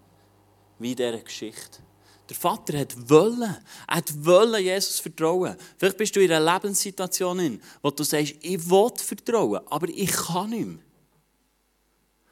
Wie 0.78 0.92
in 0.92 0.96
dieser 0.96 1.18
Geschichte. 1.18 1.82
Der 2.26 2.36
Vater 2.36 2.78
hat 2.78 3.10
wollen, 3.10 3.58
hat 3.86 4.24
wollen 4.24 4.64
Jesus 4.64 5.00
vertrauen. 5.00 5.54
Vielleicht 5.76 5.98
bist 5.98 6.16
du 6.16 6.20
in 6.20 6.32
einer 6.32 6.54
Lebenssituation, 6.54 7.38
in, 7.40 7.60
wo 7.82 7.90
du 7.90 8.04
sagst, 8.04 8.36
ich 8.40 8.70
will 8.70 8.90
vertrauen, 8.96 9.60
aber 9.66 9.88
ich 9.90 10.12
kann 10.12 10.48
nicht 10.48 10.66
mehr. 10.66 10.78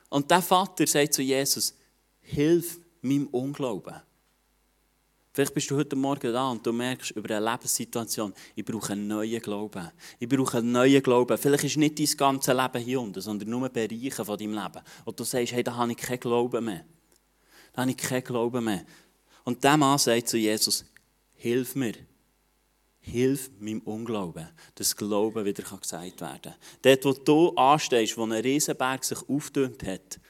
Und 0.09 0.31
der 0.31 0.41
Vater 0.41 0.87
sagt 0.87 1.13
zu 1.13 1.21
Jesus, 1.21 1.75
hilf 2.25 2.81
meinem 3.01 3.29
Unglauben. 3.29 3.95
Vielleicht 5.33 5.53
bist 5.53 5.69
du 5.69 5.77
heute 5.77 5.97
Morgen 5.97 6.33
da 6.33 6.49
und 6.49 6.65
du 6.65 6.73
merkst 6.73 7.11
über 7.11 7.37
eine 7.37 7.51
Lebenssituation, 7.51 8.33
ich 8.55 8.65
brauche 8.65 8.93
einen 8.93 9.09
neuen 9.09 9.43
Glauben. 9.43 9.91
Ich 10.21 10.29
brauche 10.29 10.59
einen 10.59 10.71
neuen 10.71 11.03
Glauben. 11.03 11.37
Vielleicht 11.37 11.65
ist 11.65 11.77
nicht 11.77 11.99
dein 11.99 12.17
ganzes 12.17 12.55
Leben 12.55 12.85
hier 12.85 13.01
unten, 13.01 13.21
sondern 13.21 13.51
nur 13.51 13.69
Bereiche 13.69 14.25
von 14.25 14.39
deinem 14.39 14.55
Leben. 14.55 14.81
Und 15.05 15.19
du 15.19 15.25
sagst, 15.25 15.53
hey, 15.53 15.65
da 15.65 15.75
habe 15.75 15.91
ich 15.91 15.99
keinen 15.99 16.21
Glauben 16.21 16.65
mehr. 16.65 16.85
Da 17.73 17.83
habe 17.83 17.91
ich 17.91 17.97
keinen 17.97 18.23
Glauben 18.23 18.65
mehr. 18.65 18.85
Und 19.43 19.63
der 19.65 19.77
Mann 19.77 19.99
sagt 19.99 20.29
zu 20.29 20.39
Jesus, 20.39 20.85
hilf 21.35 21.75
mir. 21.75 21.95
Hilf 23.01 23.51
meinem 23.59 23.81
Unglauben, 23.81 24.49
dass 24.77 24.97
Glauben 24.97 25.45
wieder 25.45 25.65
gesagt 25.65 26.21
werden 26.21 26.41
kann. 26.43 26.55
Dort, 26.81 27.05
wo 27.05 27.13
du 27.13 27.49
anstehst, 27.57 28.17
wo 28.17 28.23
ein 28.23 28.33
Riesenberg 28.33 29.05
sich 29.05 29.19
aufgetönt 29.29 29.83
hat, 29.83 30.21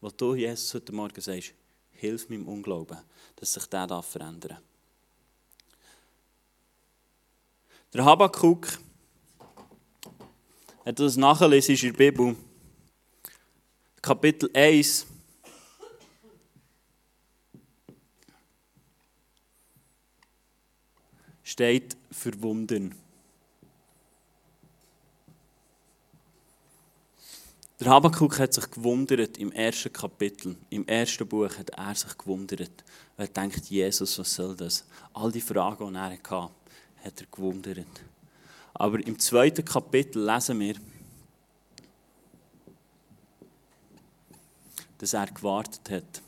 wo 0.00 0.08
du 0.10 0.34
Jesus 0.34 0.74
heute 0.74 0.92
Morgen 0.92 1.20
sagst, 1.20 1.52
hilf 1.92 2.28
meinem 2.28 2.48
Unglauben, 2.48 2.98
dass 3.36 3.52
sich 3.52 3.66
der 3.66 4.02
verändern 4.02 4.40
darf. 4.40 4.62
Der 7.92 8.04
Habakkuk 8.04 8.78
hat 10.84 10.98
das 10.98 11.16
nachlesen 11.16 11.74
in 11.74 11.80
der 11.92 12.10
Bibel. 12.10 12.36
Kapitel 14.00 14.48
1, 14.54 15.06
steht 21.42 21.96
verwunden. 22.10 22.94
Der 27.80 27.88
Habakkuk 27.88 28.38
hat 28.38 28.52
sich 28.52 28.70
gewundert 28.70 29.38
im 29.38 29.52
ersten 29.52 29.90
Kapitel, 29.90 30.54
im 30.68 30.86
ersten 30.86 31.26
Buch 31.26 31.56
hat 31.56 31.70
er 31.70 31.94
sich 31.94 32.18
gewundert. 32.18 32.84
Er 33.16 33.26
denkt, 33.26 33.64
Jesus, 33.70 34.18
was 34.18 34.34
soll 34.34 34.54
das? 34.54 34.84
All 35.14 35.32
die 35.32 35.40
Fragen, 35.40 35.88
die 35.88 35.94
er 35.98 36.10
hatte, 36.10 36.50
hat 37.02 37.20
er 37.20 37.26
gewundert. 37.30 37.86
Aber 38.74 38.98
im 39.06 39.18
zweiten 39.18 39.64
Kapitel 39.64 40.22
lesen 40.22 40.60
wir, 40.60 40.74
dass 44.98 45.14
er 45.14 45.28
gewartet 45.28 45.90
hat. 45.90 46.22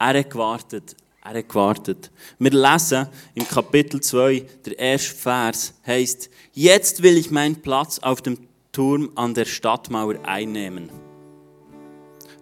Er 0.00 0.18
hat 0.18 0.30
gewartet. 0.30 0.96
Er 1.22 1.38
hat 1.38 1.48
gewartet. 1.48 2.10
Wir 2.38 2.50
lesen 2.50 3.06
im 3.34 3.46
Kapitel 3.46 4.00
2, 4.00 4.46
der 4.64 4.78
erste 4.78 5.14
Vers, 5.14 5.74
heißt: 5.86 6.30
Jetzt 6.52 7.02
will 7.02 7.18
ich 7.18 7.30
meinen 7.30 7.60
Platz 7.60 7.98
auf 7.98 8.22
dem 8.22 8.38
Turm 8.72 9.10
an 9.16 9.34
der 9.34 9.44
Stadtmauer 9.44 10.14
einnehmen. 10.24 10.90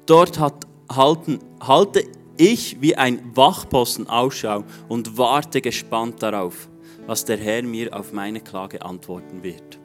Dort 0.07 0.39
hat, 0.39 0.67
halten, 0.91 1.41
halte 1.61 2.05
ich 2.37 2.81
wie 2.81 2.95
ein 2.95 3.37
Wachposten 3.37 4.09
Ausschau 4.09 4.65
und 4.89 5.19
warte 5.19 5.61
gespannt 5.61 6.23
darauf, 6.23 6.69
was 7.07 7.25
der 7.25 7.37
Herr 7.37 7.63
mir 7.65 7.95
auf 7.99 8.13
meine 8.13 8.41
Klage 8.41 8.83
antworten 8.83 9.43
wird. 9.43 9.79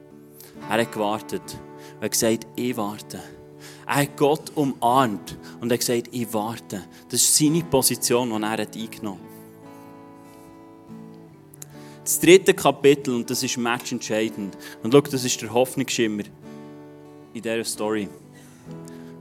Er 0.70 0.82
hat 0.82 0.92
gewartet. 0.92 1.58
Er 2.00 2.06
hat 2.06 2.12
gesagt, 2.12 2.48
ich 2.56 2.78
warte. 2.78 3.20
Er 3.86 3.96
hat 3.96 4.18
Gott 4.18 4.52
umarmt 4.56 5.38
und 5.62 5.72
hat 5.72 5.80
gesagt, 5.80 6.10
ich 6.12 6.34
warte. 6.34 6.84
Das 7.10 7.22
ist 7.22 7.38
seine 7.38 7.64
Position, 7.64 8.30
die 8.30 8.44
er 8.44 8.60
eingenommen 8.60 9.20
hat. 9.20 9.34
Das 12.04 12.20
dritte 12.20 12.54
Kapitel, 12.54 13.16
und 13.16 13.30
das 13.30 13.44
ist 13.44 13.58
matchentscheidend. 13.58 14.58
Und 14.84 14.94
schau, 14.94 15.02
das 15.02 15.24
ist 15.24 15.42
der 15.42 15.54
Hoffnungsschimmer 15.54 16.24
in 17.34 17.42
dieser 17.42 17.64
Story. 17.64 18.10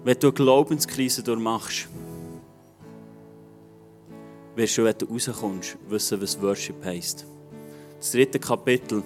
Wenn 0.04 0.18
du 0.18 0.28
eine 0.28 0.34
Glaubenskrise 0.34 1.22
durchmachst, 1.22 1.88
wirst 4.56 4.78
du, 4.78 4.84
wenn 4.84 4.98
du 4.98 5.06
rauskommst, 5.06 5.76
wissen, 5.88 6.20
was 6.20 6.42
Worship 6.42 6.84
heisst. 6.84 7.24
Das 7.98 8.10
dritte 8.10 8.40
Kapitel 8.40 9.04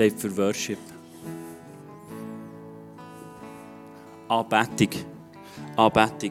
steht 0.00 0.18
für 0.18 0.34
Worship. 0.34 0.78
Anbetung. 4.28 4.88
Anbetung. 5.76 6.30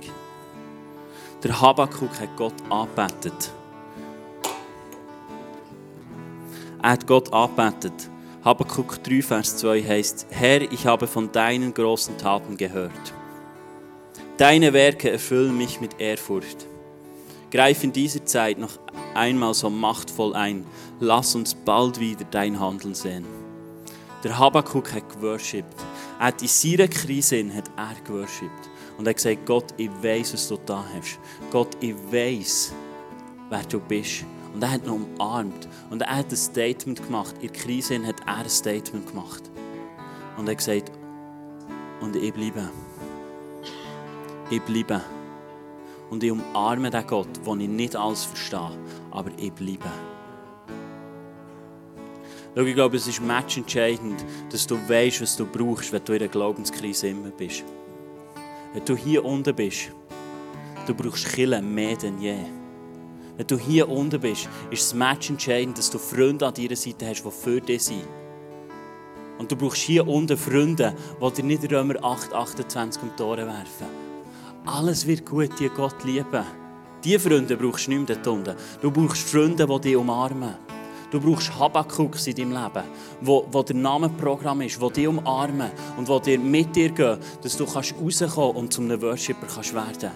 Der 1.43 1.61
Habakkuk 1.61 2.19
hat 2.19 2.35
Gott 2.35 2.55
anbetet. 2.67 3.51
Er 6.81 6.89
hat 6.89 7.05
Gott 7.05 7.31
anbetet. 7.31 8.09
Habakkuk 8.43 9.03
3, 9.03 9.21
Vers 9.21 9.57
2 9.57 9.83
heißt: 9.83 10.25
Herr, 10.31 10.61
ich 10.61 10.87
habe 10.87 11.05
von 11.05 11.31
deinen 11.31 11.71
großen 11.71 12.17
Taten 12.17 12.57
gehört. 12.57 13.13
Deine 14.37 14.73
Werke 14.73 15.11
erfüllen 15.11 15.55
mich 15.55 15.79
mit 15.79 15.99
Ehrfurcht. 15.99 16.65
Greif 17.51 17.83
in 17.83 17.93
dieser 17.93 18.25
Zeit 18.25 18.57
noch 18.57 18.79
einmal 19.13 19.53
so 19.53 19.69
machtvoll 19.69 20.33
ein. 20.33 20.65
Lass 20.99 21.35
uns 21.35 21.53
bald 21.53 21.99
wieder 21.99 22.25
dein 22.31 22.59
Handeln 22.59 22.95
sehen. 22.95 23.38
Der 24.23 24.37
Habakkuk 24.37 24.91
hat 24.91 25.07
geworshipped. 25.09 25.75
Er 26.19 26.27
hat 26.27 26.41
in 26.41 26.49
seiner 26.49 26.89
Krise 26.89 27.45
hat 27.55 27.71
er 27.77 27.95
geworshipped. 28.03 28.69
Und 28.97 29.07
er 29.07 29.11
hat 29.11 29.15
gesagt, 29.15 29.45
Gott, 29.45 29.73
ich 29.77 29.89
weiß, 30.03 30.33
was 30.33 30.49
du 30.49 30.57
da 30.65 30.83
hast. 30.93 31.19
Gott, 31.51 31.69
ich 31.79 31.95
weiß, 32.11 32.73
wer 33.49 33.63
du 33.63 33.79
bist. 33.79 34.25
Und 34.53 34.61
er 34.61 34.71
hat 34.71 34.85
ihn 34.85 34.89
umarmt. 34.89 35.69
Und 35.89 36.01
er 36.01 36.17
hat 36.17 36.31
ein 36.31 36.35
Statement 36.35 37.01
gemacht. 37.01 37.35
In 37.39 37.47
der 37.47 37.61
Krise 37.61 38.05
hat 38.05 38.19
er 38.25 38.35
ein 38.35 38.49
Statement 38.49 39.07
gemacht. 39.07 39.49
Und 40.35 40.47
er 40.47 40.51
hat 40.51 40.57
gesagt, 40.57 40.91
und 42.01 42.15
ich 42.17 42.33
bleibe. 42.33 42.69
Ich 44.49 44.61
bleibe. 44.63 45.01
Und 46.09 46.23
ich 46.23 46.31
umarme 46.31 46.89
den 46.89 47.07
Gott, 47.07 47.29
wo 47.43 47.55
ich 47.55 47.69
nicht 47.69 47.95
alles 47.95 48.25
verstehe, 48.25 48.71
aber 49.11 49.31
ich 49.37 49.53
bleibe. 49.53 49.89
Schau, 52.55 52.63
ich 52.63 52.75
glaube, 52.75 52.97
es 52.97 53.07
ist 53.07 53.21
matchentscheidend, 53.21 54.25
dass 54.51 54.65
du 54.65 54.75
weißt, 54.75 55.21
was 55.21 55.37
du 55.37 55.45
brauchst, 55.45 55.91
wenn 55.93 56.03
du 56.03 56.13
in 56.13 56.21
einer 56.21 56.31
Glaubenskrise 56.31 57.09
immer 57.09 57.29
bist. 57.29 57.63
Wenn 58.73 58.85
du 58.85 58.95
hier 58.95 59.23
unten 59.23 59.55
bist, 59.55 59.91
du 60.87 60.95
brauchst 60.95 61.29
Killen 61.29 61.73
mehr 61.73 61.95
denn 61.95 62.19
je. 62.19 62.37
Wenn 63.37 63.47
du 63.47 63.57
hier 63.57 63.87
unten 63.87 64.19
bist, 64.19 64.49
ist 64.71 64.81
es 64.81 64.93
matchentscheidend, 64.93 65.77
dass 65.77 65.91
du 65.91 65.99
Freunde 65.99 66.47
an 66.47 66.53
deiner 66.53 66.75
Seite 66.75 67.07
hast, 67.07 67.23
die 67.23 67.31
für 67.31 67.61
dich 67.61 67.83
sind. 67.83 68.03
Und 69.37 69.51
du 69.51 69.55
brauchst 69.55 69.83
hier 69.83 70.07
unten 70.07 70.37
Freunde, 70.37 70.95
die 71.21 71.31
dir 71.31 71.45
nicht 71.45 71.71
Römer 71.71 72.03
8, 72.03 72.33
28 72.33 73.03
um 73.03 73.11
die 73.17 73.23
Ohren 73.23 73.47
werfen. 73.47 73.87
Alles 74.65 75.07
wird 75.07 75.25
gut, 75.25 75.51
die 75.59 75.69
Gott 75.69 76.03
lieben. 76.03 76.43
Diese 77.03 77.19
Freunde 77.19 77.55
brauchst 77.55 77.87
du 77.87 77.91
nicht 77.91 78.09
mehr 78.09 78.33
unten. 78.33 78.55
Du 78.81 78.91
brauchst 78.91 79.29
Freunde, 79.29 79.65
die 79.65 79.79
dich 79.79 79.95
umarmen. 79.95 80.68
Du 81.11 81.19
brauchst 81.19 81.57
Habakuks 81.57 82.27
in 82.27 82.35
deinem 82.35 82.51
Leben, 82.51 82.83
wo, 83.21 83.45
wo 83.51 83.63
der 83.63 83.75
Namenprogramm 83.75 84.61
ist, 84.61 84.79
wo 84.79 84.89
dich 84.89 85.07
umarmen 85.07 85.71
und 85.97 86.07
wo 86.07 86.19
dir 86.19 86.39
mit 86.39 86.75
dir 86.75 86.89
gehen, 86.89 87.17
dass 87.41 87.57
du 87.57 87.65
kannst 87.65 87.95
rauskommen 87.99 88.55
und 88.55 88.73
zum 88.73 88.85
einem 88.85 89.01
Worshipper 89.01 89.47
kannst 89.47 89.73
werden 89.73 90.11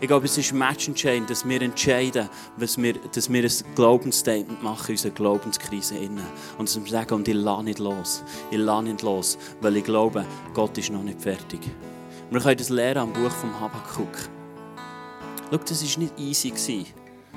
Ich 0.00 0.06
glaube, 0.06 0.26
es 0.26 0.38
ist 0.38 0.52
matchentscheidend, 0.52 1.28
dass 1.30 1.46
wir 1.48 1.60
entscheiden, 1.62 2.28
dass 2.58 2.78
wir, 2.78 2.94
dass 3.12 3.30
wir 3.32 3.42
ein 3.42 3.74
Glaubensstatement 3.74 4.62
machen 4.62 4.86
in 4.86 4.92
unserer 4.92 5.12
Glaubenskrise. 5.12 5.96
Innen. 5.96 6.24
Und 6.56 6.68
dass 6.68 6.80
wir 6.80 6.90
sagen, 6.90 7.14
und 7.14 7.26
ich 7.26 7.34
lasse 7.34 7.64
nicht 7.64 7.80
los. 7.80 8.22
Ich 8.52 8.58
lasse 8.58 8.84
nicht 8.84 9.02
los, 9.02 9.36
weil 9.60 9.76
ich 9.76 9.84
glaube, 9.84 10.24
Gott 10.54 10.78
ist 10.78 10.90
noch 10.90 11.02
nicht 11.02 11.20
fertig. 11.20 11.60
Wir 12.30 12.40
können 12.40 12.56
das 12.56 12.68
lernen 12.68 13.00
am 13.00 13.12
Buch 13.12 13.32
vom 13.32 13.58
Habakkuk. 13.60 14.30
Schau, 15.50 15.56
das 15.56 15.82
war 15.82 16.02
nicht 16.04 16.18
easy 16.20 16.52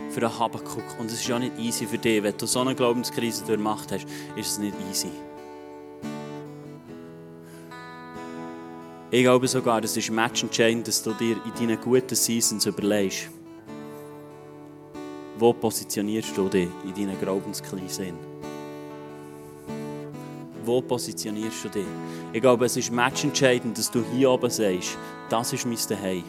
für 0.09 0.21
einen 0.21 0.39
Habakkuk. 0.39 0.83
Und 0.99 1.07
es 1.07 1.21
ist 1.21 1.31
auch 1.31 1.39
nicht 1.39 1.57
easy 1.59 1.85
für 1.85 1.97
dich. 1.97 2.21
Wenn 2.21 2.37
du 2.37 2.45
so 2.45 2.59
eine 2.59 2.75
Glaubenskrise 2.75 3.43
durchmacht 3.45 3.91
hast, 3.91 4.05
ist 4.35 4.51
es 4.51 4.57
nicht 4.59 4.75
easy. 4.89 5.09
Ich 9.11 9.21
glaube 9.21 9.47
sogar, 9.47 9.83
es 9.83 9.95
ist 9.95 10.09
matchentscheidend, 10.09 10.87
dass 10.87 11.03
du 11.03 11.13
dir 11.13 11.37
in 11.45 11.53
deinen 11.53 11.79
guten 11.79 12.15
Seasons 12.15 12.65
überlegst, 12.65 13.29
wo 15.37 15.53
positionierst 15.53 16.35
du 16.35 16.49
dich 16.49 16.67
in 16.83 16.93
deinen 16.95 17.19
Glaubenskrise? 17.19 18.13
Wo 20.65 20.81
positionierst 20.81 21.65
du 21.65 21.69
dich? 21.69 21.85
Ich 22.31 22.41
glaube, 22.41 22.65
es 22.65 22.75
ist 22.77 22.91
matchentscheidend, 22.91 23.77
dass 23.77 23.91
du 23.91 24.03
hier 24.15 24.31
oben 24.31 24.49
sagst, 24.49 24.97
das 25.29 25.53
ist 25.53 25.67
mein 25.67 25.77
Zuhause. 25.77 26.23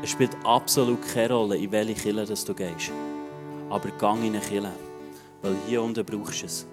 Es 0.00 0.10
spielt 0.10 0.36
absolut 0.44 1.00
keine 1.12 1.34
Rolle, 1.34 1.56
in 1.56 1.72
welche 1.72 1.94
Kille 1.94 2.24
du 2.24 2.54
gehst. 2.54 2.92
Aber 3.68 3.90
gang 3.98 4.22
in 4.24 4.36
eine 4.36 4.40
Kille, 4.40 4.70
weil 5.42 5.56
hier 5.66 5.82
unten 5.82 6.04
brauchst 6.04 6.42
du 6.42 6.46
es. 6.46 6.66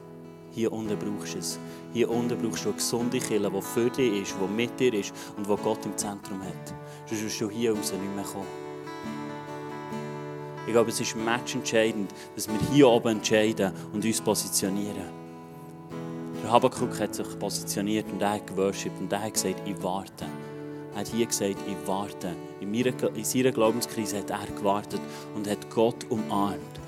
Hier 0.52 0.72
unten 0.72 0.98
brauchst 0.98 1.34
du 1.34 1.40
es. 1.40 1.60
Hier 1.92 2.10
unten 2.10 2.38
brauchst 2.38 2.66
du 2.66 2.70
eine 2.70 2.78
gesunde 2.78 3.18
Kille, 3.18 3.50
die 3.50 3.62
für 3.62 3.90
dich 3.90 4.22
ist, 4.22 4.36
die 4.40 4.54
mit 4.54 4.80
dir 4.80 4.94
ist 4.94 5.12
und 5.38 5.48
die 5.48 5.56
Gott 5.64 5.84
im 5.88 5.98
Zentrum 5.98 6.40
hat. 6.44 6.74
Sonst 7.08 7.24
wirst 7.24 7.42
du 7.42 7.50
hier 7.50 7.76
raus 7.76 7.92
nicht 7.92 8.16
mehr 8.16 8.24
kommen. 8.24 8.46
Ich 10.68 10.72
glaube, 10.72 10.92
es 10.92 11.00
ist 11.00 11.16
matchentscheidend, 11.16 12.12
dass 12.36 12.48
wir 12.48 12.60
hier 12.72 12.88
oben 12.88 13.18
entscheiden 13.18 13.72
und 13.92 14.06
uns 14.06 14.22
positionieren. 14.22 15.26
Der 16.44 16.52
Habakkuk 16.52 17.00
hat 17.00 17.16
sich 17.16 17.40
positioniert 17.40 18.06
und 18.12 18.22
er 18.22 18.34
hat 18.34 18.48
geworshipped 18.48 19.00
und 19.00 19.12
er 19.12 19.24
hat 19.24 19.34
gesagt, 19.34 19.68
ich 19.68 19.82
warte. 19.82 20.26
Hat 20.96 21.08
hier 21.08 21.26
gesagt, 21.26 21.58
ich 21.68 21.88
warte. 21.88 22.34
In, 22.62 22.72
meiner, 22.72 22.94
in 23.16 23.24
seiner 23.24 23.52
Glaubenskrise 23.52 24.20
hat 24.20 24.30
er 24.30 24.48
gewartet 24.56 25.02
und 25.36 25.50
hat 25.50 25.70
Gott 25.70 26.06
umarmt 26.10 26.80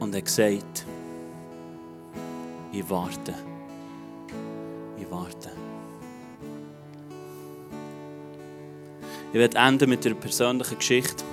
und 0.00 0.16
hat 0.16 0.24
gesagt, 0.24 0.86
ich 2.72 2.88
warte. 2.88 3.34
Ich 4.98 5.10
warte. 5.10 5.50
Ich 9.32 9.38
werde 9.38 9.58
enden 9.58 9.90
mit 9.90 10.04
einer 10.06 10.14
persönlichen 10.14 10.78
Geschichte. 10.78 11.24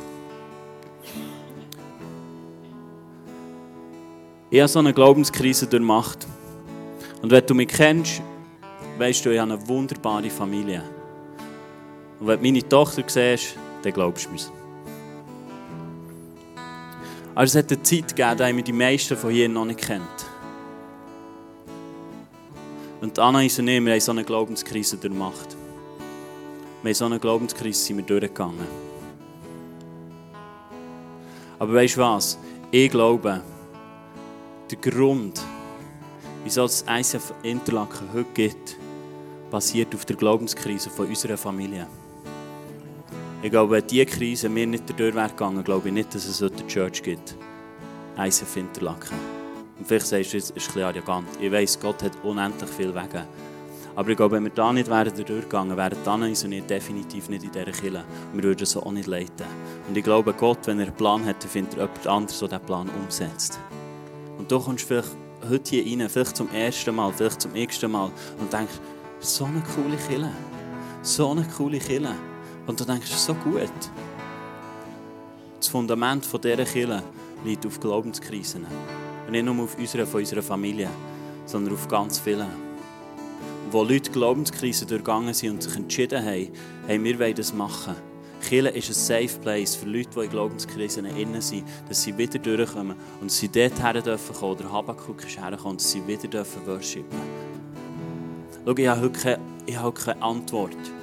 Ich 4.50 4.60
habe 4.60 4.68
so 4.68 4.80
eine 4.80 4.94
Glaubenskrise 4.94 5.68
durchmacht. 5.68 6.26
Und 7.22 7.32
wenn 7.32 7.46
du 7.46 7.54
mich 7.54 7.68
kennst, 7.68 8.22
weißt 8.98 9.26
du, 9.26 9.30
ich 9.32 9.40
habe 9.40 9.54
eine 9.54 9.68
wunderbare 9.68 10.30
Familie. 10.30 10.99
Und 12.20 12.28
wenn 12.28 12.40
du 12.40 12.46
meine 12.46 12.68
Tochter 12.68 13.04
siehst, 13.08 13.56
dann 13.82 13.94
glaubst 13.94 14.26
du 14.26 14.32
mir. 14.32 14.40
Aber 17.34 17.44
es 17.44 17.56
hat 17.56 17.72
eine 17.72 17.82
Zeit 17.82 18.16
gegeben, 18.16 18.58
die 18.58 18.64
die 18.64 18.74
meisten 18.74 19.16
von 19.16 19.32
hier 19.32 19.48
noch 19.48 19.66
nicht 19.66 19.80
kennt. 19.80 20.04
Und 23.02 23.18
Anna 23.18 23.40
und 23.40 23.46
ich, 23.46 23.58
wir 23.58 23.94
haben 23.94 24.00
so 24.02 24.12
eine 24.12 24.26
Glaubenskrise 24.26 24.98
durchmacht. 24.98 25.56
Wir 26.84 26.90
haben 26.90 26.96
so 26.96 27.06
eine 27.06 27.20
Glaubenskrise 27.20 27.82
sind 27.82 27.98
wir 27.98 28.04
durchgegangen. 28.04 28.68
Aber 31.60 31.74
weißt 31.74 31.96
du 31.96 32.02
was? 32.02 32.38
Ich 32.72 32.92
glaube, 32.92 33.42
der 34.70 34.78
Grund, 34.78 35.42
wieso 36.44 36.66
es 36.66 36.84
ICF 36.90 37.34
Interlaken 37.44 38.10
heute 38.14 38.30
gibt, 38.34 38.76
basiert 39.50 39.96
auf 39.96 40.06
der 40.06 40.18
Glaubenskrise 40.18 40.90
von 40.90 41.08
unserer 41.08 41.38
Familie. 41.38 41.88
Ich 43.42 43.52
glaube, 43.52 43.76
wenn 43.76 43.88
diese 43.88 44.06
Krise 44.06 44.50
mir 44.50 44.68
nicht 44.68 44.90
dadurch 44.90 45.16
wäre 45.16 45.30
gegangen, 45.30 45.64
glaube 45.64 45.88
ich 45.88 45.94
nicht, 45.94 46.14
dass 46.14 46.26
es 46.26 46.42
heute 46.42 46.68
Church 46.68 47.02
gibt. 47.02 47.38
ICF 48.18 48.58
Interlaken. 48.58 49.18
Und 49.78 49.88
vielleicht 49.88 50.08
sagst 50.08 50.34
du, 50.34 50.38
es 50.38 50.44
ist 50.44 50.52
ein 50.52 50.54
bisschen 50.56 50.82
arrogant. 50.84 51.30
Ich 51.40 51.50
weiss, 51.50 51.80
Gott 51.80 52.04
hat 52.04 52.12
unendlich 52.22 52.70
viel 52.70 52.94
Wege. 52.94 53.26
Aber 53.96 54.10
ich 54.10 54.18
glaube, 54.18 54.36
wenn 54.36 54.44
wir 54.44 54.52
da 54.52 54.74
nicht 54.74 54.90
wären 54.90 55.16
durchgegangen, 55.16 55.78
wären 55.78 55.98
dann 56.04 56.24
und 56.24 56.52
ich 56.52 56.64
definitiv 56.66 57.30
nicht 57.30 57.46
in 57.46 57.52
dieser 57.54 57.72
Kille. 57.72 58.04
Wir 58.34 58.44
würden 58.44 58.66
so 58.66 58.84
auch 58.84 58.92
nicht 58.92 59.08
leiten. 59.08 59.48
Und 59.88 59.96
ich 59.96 60.04
glaube, 60.04 60.34
Gott, 60.34 60.60
wenn 60.66 60.80
er 60.80 60.88
einen 60.88 60.96
Plan 60.96 61.24
hat, 61.24 61.42
dann 61.42 61.50
findet 61.50 61.76
er 61.76 61.86
jemand 61.86 62.08
anderes, 62.08 62.40
der 62.40 62.50
diesen 62.50 62.66
Plan 62.66 62.90
umsetzt. 62.90 63.58
Und 64.38 64.52
du 64.52 64.60
kommst 64.60 64.86
vielleicht 64.86 65.16
heute 65.50 65.78
hier 65.78 65.98
rein, 65.98 66.10
vielleicht 66.10 66.36
zum 66.36 66.52
ersten 66.52 66.94
Mal, 66.94 67.14
vielleicht 67.14 67.42
zum 67.42 67.56
x-ten 67.56 67.92
Mal 67.92 68.12
und 68.38 68.52
denkst, 68.52 68.74
so 69.22 69.46
eine 69.46 69.64
coole 69.76 69.96
Kille. 69.96 70.30
So 71.02 71.32
eine 71.32 71.48
coole 71.56 71.80
Kille. 71.80 72.14
Und 72.70 72.80
du 72.80 72.86
denkst, 72.86 73.10
so 73.10 73.34
gut. 73.34 73.72
Das 75.58 75.68
Fundament 75.68 76.24
dieser 76.32 76.66
Kille 76.66 77.02
liegt 77.44 77.66
auf 77.66 77.80
Glaubenskrisen. 77.80 78.64
Und 79.26 79.32
nicht 79.32 79.44
nur 79.44 79.64
auf 79.64 79.76
unserer, 79.76 80.06
von 80.06 80.20
unserer 80.20 80.44
Familie, 80.44 80.88
sondern 81.48 81.74
auf 81.74 81.88
ganz 81.88 82.20
vielen. 82.20 82.46
Wo 83.72 83.82
Leute 83.82 84.12
Glaubenskrisen 84.12 84.88
durchgegangen 84.88 85.34
sind 85.34 85.50
und 85.50 85.64
sich 85.64 85.76
entschieden 85.76 86.24
haben, 86.24 86.52
hey, 86.86 87.04
wir 87.04 87.20
wollen 87.20 87.34
das 87.34 87.56
machen. 87.56 87.96
Kirche 88.48 88.70
ist 88.70 88.90
ein 88.90 88.94
Safe 88.94 89.40
Place 89.42 89.76
für 89.76 89.88
Leute, 89.88 90.10
die 90.16 90.26
in 90.26 90.30
Glaubenskrisen 90.30 91.06
innen 91.06 91.42
sind, 91.42 91.64
dass 91.88 92.04
sie 92.04 92.16
wieder 92.16 92.38
durchkommen 92.38 92.96
und 93.20 93.32
sie 93.32 93.50
dort 93.50 93.82
her 93.82 94.00
dürfen 94.00 94.36
kommen, 94.36 94.60
oder 94.60 94.72
Habakkuk 94.72 95.26
ist 95.26 95.42
hergekommen, 95.42 95.78
dass 95.78 95.90
sie 95.90 96.06
wieder 96.06 96.28
dürfen 96.28 96.62
worshipen. 96.68 97.18
Schau, 98.64 98.78
ich 98.78 98.88
habe 98.88 99.02
heute 99.02 99.20
keine, 99.20 99.40
ich 99.66 99.76
habe 99.76 100.00
keine 100.00 100.22
Antwort 100.22 100.99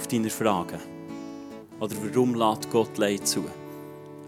auf 0.00 0.06
deine 0.06 0.30
Fragen. 0.30 0.80
Oder 1.78 1.94
warum 2.02 2.34
lädt 2.34 2.70
Gott 2.70 2.96
Leid 2.96 3.26
zu? 3.28 3.44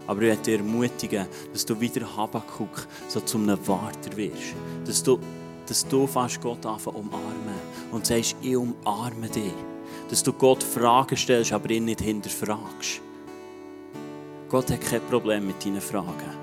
Aber 0.05 0.21
ich 0.21 0.29
möchte 0.29 0.51
dich 0.51 0.59
ermutigen, 0.59 1.25
dass 1.51 1.65
du 1.65 1.79
wieder 1.79 2.05
Habakkuk 2.15 2.87
so 3.07 3.19
zum 3.21 3.43
einem 3.43 3.67
Warter 3.67 4.15
wirst. 4.15 4.53
Dass 4.85 5.01
du, 5.01 5.17
dass 5.65 5.87
du 5.87 6.05
fast 6.05 6.41
Gott 6.41 6.63
anfängst 6.65 6.99
umarmen 6.99 7.59
und 7.91 8.05
sagst, 8.05 8.35
ich 8.41 8.55
umarme 8.55 9.29
dich. 9.29 9.53
Dass 10.09 10.21
du 10.21 10.33
Gott 10.33 10.61
Fragen 10.61 11.17
stellst, 11.17 11.53
aber 11.53 11.71
ihn 11.71 11.85
nicht 11.85 12.01
hinterfragst. 12.01 13.01
Gott 14.49 14.69
hat 14.69 14.81
kein 14.81 15.01
Problem 15.09 15.47
mit 15.47 15.65
deinen 15.65 15.81
Fragen. 15.81 16.37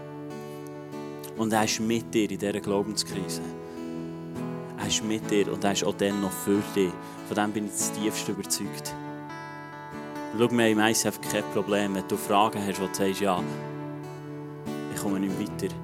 Und 1.37 1.53
er 1.53 1.65
ist 1.65 1.79
mit 1.79 2.13
dir 2.13 2.29
in 2.29 2.39
dieser 2.39 2.61
Glaubenskrise. 2.61 3.43
Er 4.77 4.87
ist 4.89 5.05
mit 5.05 5.31
dir 5.31 5.53
und 5.53 5.63
er 5.63 5.73
ist 5.73 5.85
auch 5.85 5.95
dann 5.95 6.21
noch 6.21 6.33
für 6.33 6.63
dich. 6.75 6.91
Von 7.29 7.37
dem 7.37 7.53
bin 7.53 7.67
ich 7.67 7.73
das 7.73 7.93
tiefste 7.93 8.33
überzeugt. 8.33 8.95
Schau, 10.33 10.45
haben 10.45 10.61
im 10.61 10.79
ICF 10.79 11.21
kein 11.21 11.43
Problem, 11.53 11.97
wenn 11.97 12.07
du 12.07 12.17
Fragen 12.17 12.65
hast, 12.65 12.81
wo 12.81 12.87
du 12.87 12.95
sagst, 12.95 13.21
ja, 13.21 13.43
ich 14.95 15.01
komme 15.01 15.19
nicht 15.19 15.37
weiter 15.41 15.75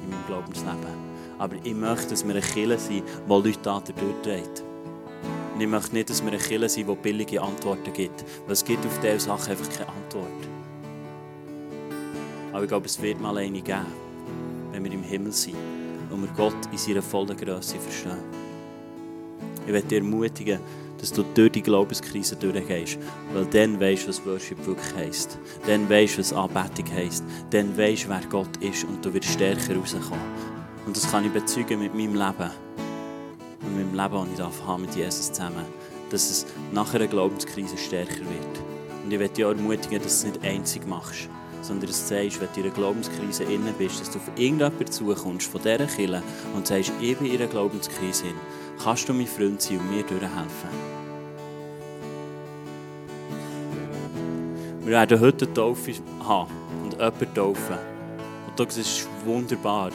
in 0.00 0.10
meinem 0.10 0.26
Glaubensleben. 0.28 1.06
Aber 1.38 1.56
ich 1.62 1.74
möchte, 1.74 2.10
dass 2.10 2.24
wir 2.24 2.30
eine 2.30 2.40
Kirche 2.40 2.78
sind, 2.78 3.02
die 3.04 3.28
Leute 3.28 3.58
da 3.62 3.80
durchdreht. 3.80 4.62
Und 5.54 5.60
ich 5.60 5.66
möchte 5.66 5.92
nicht, 5.92 6.08
dass 6.08 6.22
wir 6.22 6.28
eine 6.30 6.40
Kirche 6.40 6.68
sind, 6.68 6.88
die 6.88 6.94
billige 6.94 7.42
Antworten 7.42 7.92
gibt. 7.92 8.24
Weil 8.44 8.52
es 8.52 8.64
gibt 8.64 8.86
auf 8.86 8.96
diese 9.00 9.20
Sachen 9.20 9.50
einfach 9.50 9.68
keine 9.70 9.88
Antwort. 9.88 10.48
Aber 12.52 12.62
ich 12.62 12.68
glaube, 12.68 12.86
es 12.86 13.02
wird 13.02 13.20
mal 13.20 13.36
eine 13.36 13.60
geben, 13.60 13.86
wenn 14.70 14.84
wir 14.84 14.92
im 14.92 15.02
Himmel 15.02 15.32
sind 15.32 15.56
und 16.10 16.22
wir 16.22 16.30
Gott 16.36 16.54
in 16.70 16.78
seiner 16.78 17.02
vollen 17.02 17.36
Größe 17.36 17.76
verstehen. 17.78 18.22
Ich 19.66 19.72
möchte 19.72 19.88
dich 19.88 19.98
ermutigen, 19.98 20.60
dass 21.06 21.12
du 21.12 21.24
durch 21.34 21.52
die 21.52 21.62
Glaubenskrise 21.62 22.34
durchgehst. 22.34 22.98
Weil 23.32 23.44
dann 23.46 23.78
weißt 23.78 24.04
du, 24.04 24.08
was 24.08 24.26
Worship 24.26 24.66
wirklich 24.66 24.94
heisst. 24.96 25.38
Dann 25.64 25.88
weißt 25.88 26.14
du, 26.14 26.18
was 26.18 26.32
Anbetung 26.32 26.92
heisst. 26.92 27.22
Dann 27.50 27.78
weißt 27.78 28.04
du, 28.04 28.08
wer 28.08 28.22
Gott 28.28 28.56
ist 28.58 28.82
und 28.82 29.04
du 29.04 29.14
wirst 29.14 29.28
stärker 29.28 29.76
rauskommen. 29.76 30.18
Und 30.84 30.96
das 30.96 31.08
kann 31.08 31.24
ich 31.24 31.32
bezeugen 31.32 31.78
mit 31.78 31.94
meinem 31.94 32.14
Leben. 32.14 32.50
Und 33.62 33.76
mit 33.76 33.86
dem 33.86 33.94
Leben, 33.94 34.36
das 34.36 34.50
ich 34.50 34.78
mit 34.78 34.96
Jesus 34.96 35.32
zusammen. 35.32 35.64
Dass 36.10 36.28
es 36.28 36.46
nach 36.72 36.92
einer 36.92 37.06
Glaubenskrise 37.06 37.76
stärker 37.76 38.18
wird. 38.18 39.04
Und 39.04 39.12
ich 39.12 39.18
möchte 39.18 39.36
dich 39.36 39.44
auch 39.44 39.50
ermutigen, 39.50 40.02
dass 40.02 40.22
du 40.22 40.28
es 40.28 40.34
nicht 40.34 40.44
einzig 40.44 40.88
machst 40.88 41.28
sondern 41.62 41.88
dass 41.88 42.08
du 42.08 42.14
sagst, 42.14 42.40
wenn 42.40 42.48
du 42.54 42.60
in 42.60 42.66
einer 42.66 42.74
Glaubenskrise 42.74 43.42
innen 43.42 43.74
bist, 43.76 44.00
dass 44.00 44.10
du 44.10 44.18
auf 44.18 44.28
irgendjemanden 44.36 44.86
zukommst 44.86 45.50
von 45.50 45.60
dieser 45.60 45.86
Kirche 45.86 46.22
und 46.54 46.64
sagst, 46.64 46.92
ich 47.00 47.16
bin 47.16 47.26
in 47.26 47.40
einer 47.40 47.48
Glaubenskrise 47.48 48.26
kannst 48.82 49.08
du 49.08 49.12
mein 49.12 49.26
Freund 49.26 49.60
sein 49.60 49.78
und 49.78 49.90
mir 49.90 50.02
durchhelfen. 50.02 50.70
Wir 54.82 54.92
werden 54.92 55.20
heute 55.20 55.46
eine 55.46 55.54
Taufe 55.54 55.92
haben 56.26 56.50
und 56.84 56.92
jemanden 56.92 57.34
taufen. 57.34 57.78
Und 58.46 58.60
das 58.60 58.76
ist 58.76 59.08
wunderbar. 59.24 59.90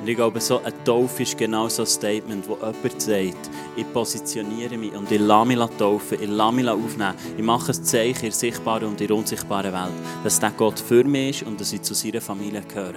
Und 0.00 0.08
ich 0.08 0.16
glaube, 0.16 0.40
so 0.40 0.60
ein 0.62 0.72
Taufe 0.84 1.22
ist 1.22 1.38
genau 1.38 1.68
so 1.68 1.82
ein 1.82 1.86
Statement, 1.86 2.48
wo 2.48 2.54
jemand 2.54 3.00
sagt, 3.00 3.50
ich 3.76 3.92
positioniere 3.92 4.76
mich 4.76 4.92
und 4.94 5.10
ich 5.10 5.20
lasse 5.20 5.46
mich 5.46 5.58
taufen, 5.78 6.18
ich 6.20 6.28
lasse 6.28 6.54
mich 6.54 6.68
aufnehmen, 6.68 7.14
ich 7.36 7.44
mache 7.44 7.72
ein 7.72 7.84
Zeichen 7.84 8.16
in 8.16 8.30
der 8.30 8.32
sichtbaren 8.32 8.88
und 8.88 9.00
in 9.00 9.06
der 9.06 9.16
unsichtbaren 9.16 9.72
Welt, 9.72 9.92
dass 10.24 10.40
der 10.40 10.50
Gott 10.50 10.80
für 10.80 11.04
mich 11.04 11.42
ist 11.42 11.48
und 11.48 11.60
dass 11.60 11.72
ich 11.72 11.82
zu 11.82 11.94
seiner 11.94 12.20
Familie 12.20 12.62
gehöre. 12.62 12.94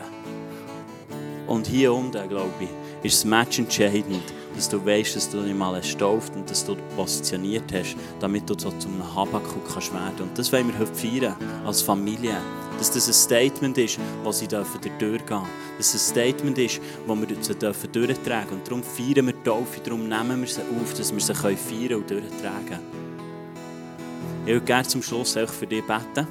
Und 1.48 1.68
hier 1.68 1.94
unten, 1.94 2.28
glaube 2.28 2.54
ich, 2.60 2.70
ist 3.06 3.18
das 3.18 3.26
Match 3.26 3.60
entscheidend, 3.60 4.24
dass 4.56 4.70
du 4.70 4.84
weißt, 4.84 5.16
dass 5.16 5.30
du 5.30 5.42
dich 5.42 5.54
mal 5.54 5.82
stauft 5.84 6.36
und 6.36 6.50
dass 6.50 6.66
du 6.66 6.76
positioniert 6.96 7.72
hast, 7.74 7.96
damit 8.20 8.50
du 8.50 8.58
so 8.58 8.72
zum 8.72 9.16
Habakuk 9.16 9.68
kannst 9.72 9.94
werden. 9.94 10.30
Und 10.30 10.38
das 10.38 10.52
wollen 10.52 10.68
wir 10.68 10.80
heute 10.80 10.96
feiern, 10.96 11.36
als 11.66 11.82
Familie. 11.82 12.38
Dass 12.78 12.92
das 12.92 13.08
ein 13.08 13.14
Statement 13.14 13.78
ist, 13.78 14.00
das 14.24 14.40
sie 14.40 14.48
durchgehen 14.48 14.98
dürfen. 15.00 15.42
Dass 15.78 15.94
es 15.94 15.96
ein 15.96 16.00
Statement 16.00 16.58
ist, 16.58 16.82
das 17.08 17.18
wir 17.18 17.28
sie 17.42 17.56
dürfen 17.56 17.92
durchtragen 17.92 18.58
Und 18.58 18.68
darum 18.68 18.84
feiern 18.84 19.28
wir 19.28 19.34
die 19.34 19.44
Taufe, 19.44 19.80
darum 19.84 20.08
nehmen 20.08 20.42
wir 20.42 20.48
sie 20.48 20.62
auf, 20.62 20.94
dass 20.94 21.14
wir 21.14 21.22
sie 21.22 21.34
feiern 21.34 22.00
und 22.00 22.10
durchtragen 22.10 22.80
Ich 24.46 24.54
würde 24.54 24.66
gerne 24.66 24.88
zum 24.88 25.04
Schluss 25.04 25.38
auch 25.38 25.50
für 25.50 25.68
dich 25.68 25.86
beten. 25.86 26.28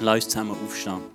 Lass 0.00 0.14
uns 0.16 0.28
zusammen 0.28 0.56
aufstehen. 0.66 1.13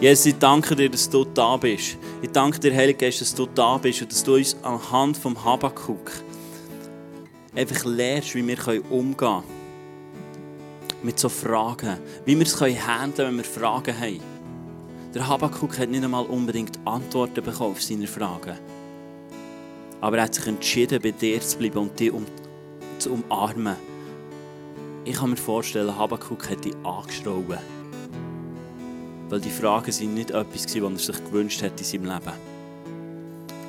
Jesus, 0.00 0.24
ich 0.24 0.38
danke 0.38 0.74
dir, 0.74 0.88
dass 0.88 1.10
du 1.10 1.26
da 1.26 1.58
bist. 1.58 1.98
Ich 2.22 2.30
danke 2.30 2.58
dir, 2.58 2.74
Heilige 2.74 3.04
Geist, 3.04 3.20
dass 3.20 3.34
du 3.34 3.44
da 3.44 3.76
bist 3.76 4.00
und 4.00 4.10
dass 4.10 4.24
du 4.24 4.34
uns 4.34 4.56
anhand 4.62 5.14
vom 5.18 5.44
Habakkuk 5.44 6.10
einfach 7.54 7.84
lehrst, 7.84 8.34
wie 8.34 8.46
wir 8.46 8.58
umgehen 8.90 9.16
können 9.18 9.42
mit 11.02 11.18
so 11.18 11.28
Fragen. 11.28 11.98
Wie 12.24 12.34
wir 12.34 12.46
es 12.46 12.58
handeln 12.58 13.14
können, 13.14 13.14
wenn 13.16 13.36
wir 13.36 13.44
Fragen 13.44 13.94
haben. 14.00 14.20
Der 15.12 15.28
Habakkuk 15.28 15.78
hat 15.78 15.90
nicht 15.90 16.02
einmal 16.02 16.24
unbedingt 16.24 16.78
Antworten 16.86 17.44
bekommen 17.44 17.72
auf 17.72 17.82
seine 17.82 18.06
Fragen. 18.06 18.56
Aber 20.00 20.16
er 20.16 20.22
hat 20.22 20.34
sich 20.34 20.46
entschieden, 20.46 21.02
bei 21.02 21.10
dir 21.10 21.42
zu 21.42 21.58
bleiben 21.58 21.76
und 21.76 22.00
dich 22.00 22.10
um, 22.10 22.24
zu 22.96 23.12
umarmen. 23.12 23.76
Ich 25.04 25.16
kann 25.16 25.28
mir 25.28 25.36
vorstellen, 25.36 25.94
Habakkuk 25.94 26.48
hat 26.48 26.64
dich 26.64 26.74
angeschrauben. 26.84 27.79
Weil 29.30 29.40
die 29.40 29.50
Fragen 29.50 29.92
sind 29.92 30.14
nicht 30.14 30.32
etwas, 30.32 30.66
was 30.66 30.74
er 30.74 30.98
sich 30.98 31.24
gewünscht 31.24 31.62
hat 31.62 31.78
in 31.78 31.86
seinem 31.86 32.04
Leben. 32.04 32.32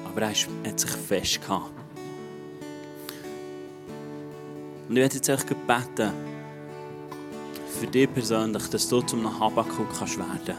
Aber 0.06 0.22
er 0.22 0.30
hat 0.30 0.80
sich 0.80 0.90
festgehalten. 0.90 1.82
Und 4.90 4.98
ich 4.98 5.04
werde 5.04 5.16
jetzt 5.16 5.30
euch 5.30 5.46
beten, 5.46 6.12
für 7.80 7.88
dich 7.88 8.14
persönlich, 8.14 8.68
dass 8.68 8.90
du 8.90 9.02
zum 9.02 9.40
Habakkuk 9.40 9.88
kannst 9.98 10.18
werden 10.18 10.58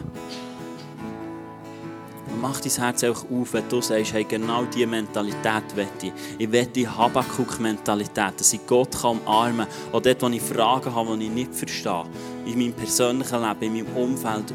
Und 2.29 2.41
mach 2.41 2.61
dein 2.61 2.73
Herz 2.73 3.05
auch 3.05 3.25
auf, 3.31 3.53
wenn 3.53 3.69
du 3.69 3.81
sagst, 3.83 4.13
hey, 4.13 4.25
genau 4.25 4.65
diese 4.65 4.87
Mentalität 4.87 5.65
will 5.75 5.89
ich. 6.01 6.13
Ich 6.39 6.51
will 6.51 6.67
die 6.67 6.89
Habakkuk-Mentalität, 6.89 8.41
dass 8.41 8.53
ich 8.53 8.67
Gott 8.67 9.05
umarmen 9.05 9.67
kann. 9.67 9.93
Auch 9.93 10.01
dort, 10.01 10.23
wo 10.23 10.29
ich 10.29 10.43
Fragen 10.43 10.95
habe, 10.95 11.19
die 11.19 11.27
ich 11.27 11.31
nicht 11.31 11.55
verstehe. 11.55 12.05
In 12.47 12.59
meinem 12.59 12.73
persönlichen 12.73 13.43
Leben, 13.43 13.63
in 13.63 13.85
meinem 13.85 13.97
Umfeld 13.97 14.55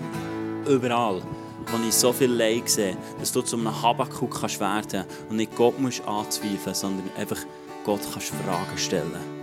überall, 0.67 1.21
wo 1.71 1.87
ich 1.87 1.93
so 1.93 2.13
viel 2.13 2.31
Leid 2.31 2.69
sehe, 2.69 2.97
dass 3.19 3.31
du 3.31 3.41
zu 3.41 3.57
einem 3.57 3.81
Habakkuk 3.81 4.39
kannst 4.39 4.59
werden 4.59 5.05
und 5.29 5.37
nicht 5.37 5.55
Gott 5.55 5.79
musst 5.79 6.05
anzweifeln, 6.07 6.75
sondern 6.75 7.09
einfach 7.17 7.39
Gott 7.85 8.01
kannst 8.11 8.29
Fragen 8.29 8.77
stellen. 8.77 9.37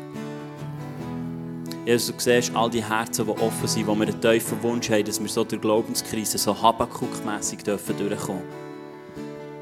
Jesus, 1.87 2.17
du 2.17 2.23
siehst 2.23 2.55
all 2.57 2.71
die 2.71 2.83
Herzen, 2.83 3.27
die 3.27 3.33
offen 3.33 3.69
sind, 3.69 3.87
wo 3.87 3.95
wir 3.95 4.07
einen 4.07 4.21
tiefen 4.21 4.63
Wunsch 4.63 4.89
haben, 4.89 5.05
dass 5.05 5.21
wir 5.21 5.29
so 5.29 5.45
durch 5.45 5.61
Glaubenskrise 5.61 6.39
so 6.39 6.55
Habakkuk-mässig 6.61 7.63
durchkommen 7.63 7.99
dürfen. 7.99 8.43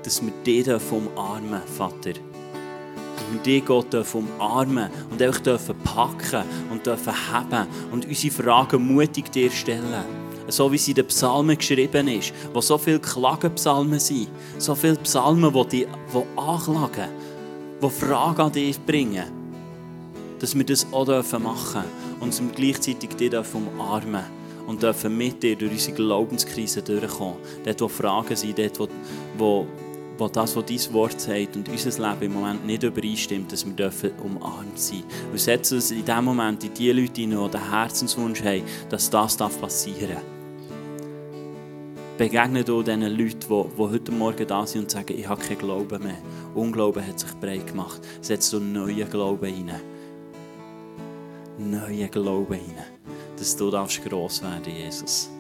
Dass 0.05 0.25
wir 0.25 0.33
dich 0.45 0.69
umarmen 0.69 1.63
Vater. 1.63 2.13
Dass 2.13 3.33
wir 3.33 3.41
dich, 3.45 3.65
Gott, 3.65 3.93
umarmen 4.15 4.89
und 5.11 5.21
einfach 5.21 5.41
dürfen 5.41 5.77
packen 5.83 6.45
und 6.71 6.87
dürfen 6.87 7.33
haben 7.33 7.67
und 7.91 8.07
unsere 8.07 8.33
Fragen 8.33 8.95
mutig 8.95 9.33
dir 9.33 9.51
stellen 9.51 10.22
so 10.49 10.71
wie 10.73 10.79
sie 10.79 10.93
in 10.93 10.97
den 10.97 11.07
Psalmen 11.07 11.57
geschrieben 11.57 12.09
ist, 12.09 12.33
wo 12.53 12.61
so 12.61 12.79
viele 12.79 12.99
Klagenpsalmen 12.99 14.01
sind, 14.01 14.29
so 14.59 14.75
viele 14.75 14.97
Psalmen, 14.97 15.53
die, 15.53 15.69
die, 15.69 15.87
die 15.87 16.39
anklagen, 16.39 17.09
die 17.83 17.91
Fragen 17.91 18.41
an 18.41 18.53
dich 18.53 18.79
bringen, 18.85 19.25
dass 20.39 20.57
wir 20.57 20.65
das 20.65 20.87
auch 20.93 21.07
machen 21.07 21.15
dürfen 21.15 21.85
und 22.21 22.27
uns 22.29 22.43
gleichzeitig 22.55 23.11
dich 23.11 23.33
umarmen 23.33 24.25
und 24.67 24.83
dürfen 24.83 25.17
mit 25.17 25.43
dir 25.43 25.57
durch 25.57 25.73
unsere 25.73 25.97
Glaubenskrise 25.97 26.83
durchkommen. 26.83 27.37
Dort, 27.65 27.81
wo 27.81 27.89
Fragen 27.89 28.37
sind, 28.37 28.59
dort, 28.59 28.79
wo, 28.79 28.89
wo, 29.39 29.67
wo 30.23 30.29
das, 30.29 30.57
was 30.57 30.65
dein 30.65 30.95
Wort 30.95 31.21
sagt 31.21 31.57
und 31.57 31.69
unser 31.69 32.11
Leben 32.11 32.23
im 32.23 32.33
Moment 32.35 32.67
nicht 32.67 32.83
übereinstimmt, 32.83 33.53
dass 33.53 33.67
wir 33.67 33.73
dürfen 33.73 34.13
umarmt 34.23 34.79
sein 34.79 35.01
dürfen. 35.01 35.31
Und 35.33 35.41
setzen 35.41 35.79
es 35.79 35.91
in 35.91 36.05
dem 36.05 36.25
Moment 36.25 36.63
in 36.65 36.75
die 36.75 36.93
Leute 36.93 37.21
hinein, 37.21 37.45
die 37.45 37.51
den 37.51 37.71
Herzenswunsch 37.71 38.43
haben, 38.43 38.63
dass 38.89 39.11
das 39.11 39.37
passieren 39.37 40.15
darf 40.15 40.23
begegne 42.23 42.63
du 42.63 42.85
diesen 42.85 43.03
Leuten, 43.03 43.41
die, 43.41 43.77
die 43.77 43.83
heute 43.83 44.13
Morgen 44.13 44.47
da 44.47 44.65
sind 44.65 44.83
und 44.83 44.91
sagen, 44.93 45.19
ich 45.19 45.27
habe 45.27 45.43
keinen 45.43 45.59
Glauben 45.59 46.05
mehr. 46.05 46.19
Unglauben 46.55 47.05
hat 47.05 47.19
sich 47.19 47.33
breit 47.41 47.67
gemacht. 47.67 48.01
Setz 48.21 48.51
du 48.51 48.61
neuen 48.61 49.11
Glauben 49.11 49.45
rein. 49.45 49.81
Neuen 51.59 52.11
Glauben 52.13 52.53
rein. 52.53 52.77
Dass 53.37 53.57
du 53.57 53.71
gross 53.71 54.41
werden 54.41 54.63
darfst, 54.63 54.69
Jesus. 54.69 55.31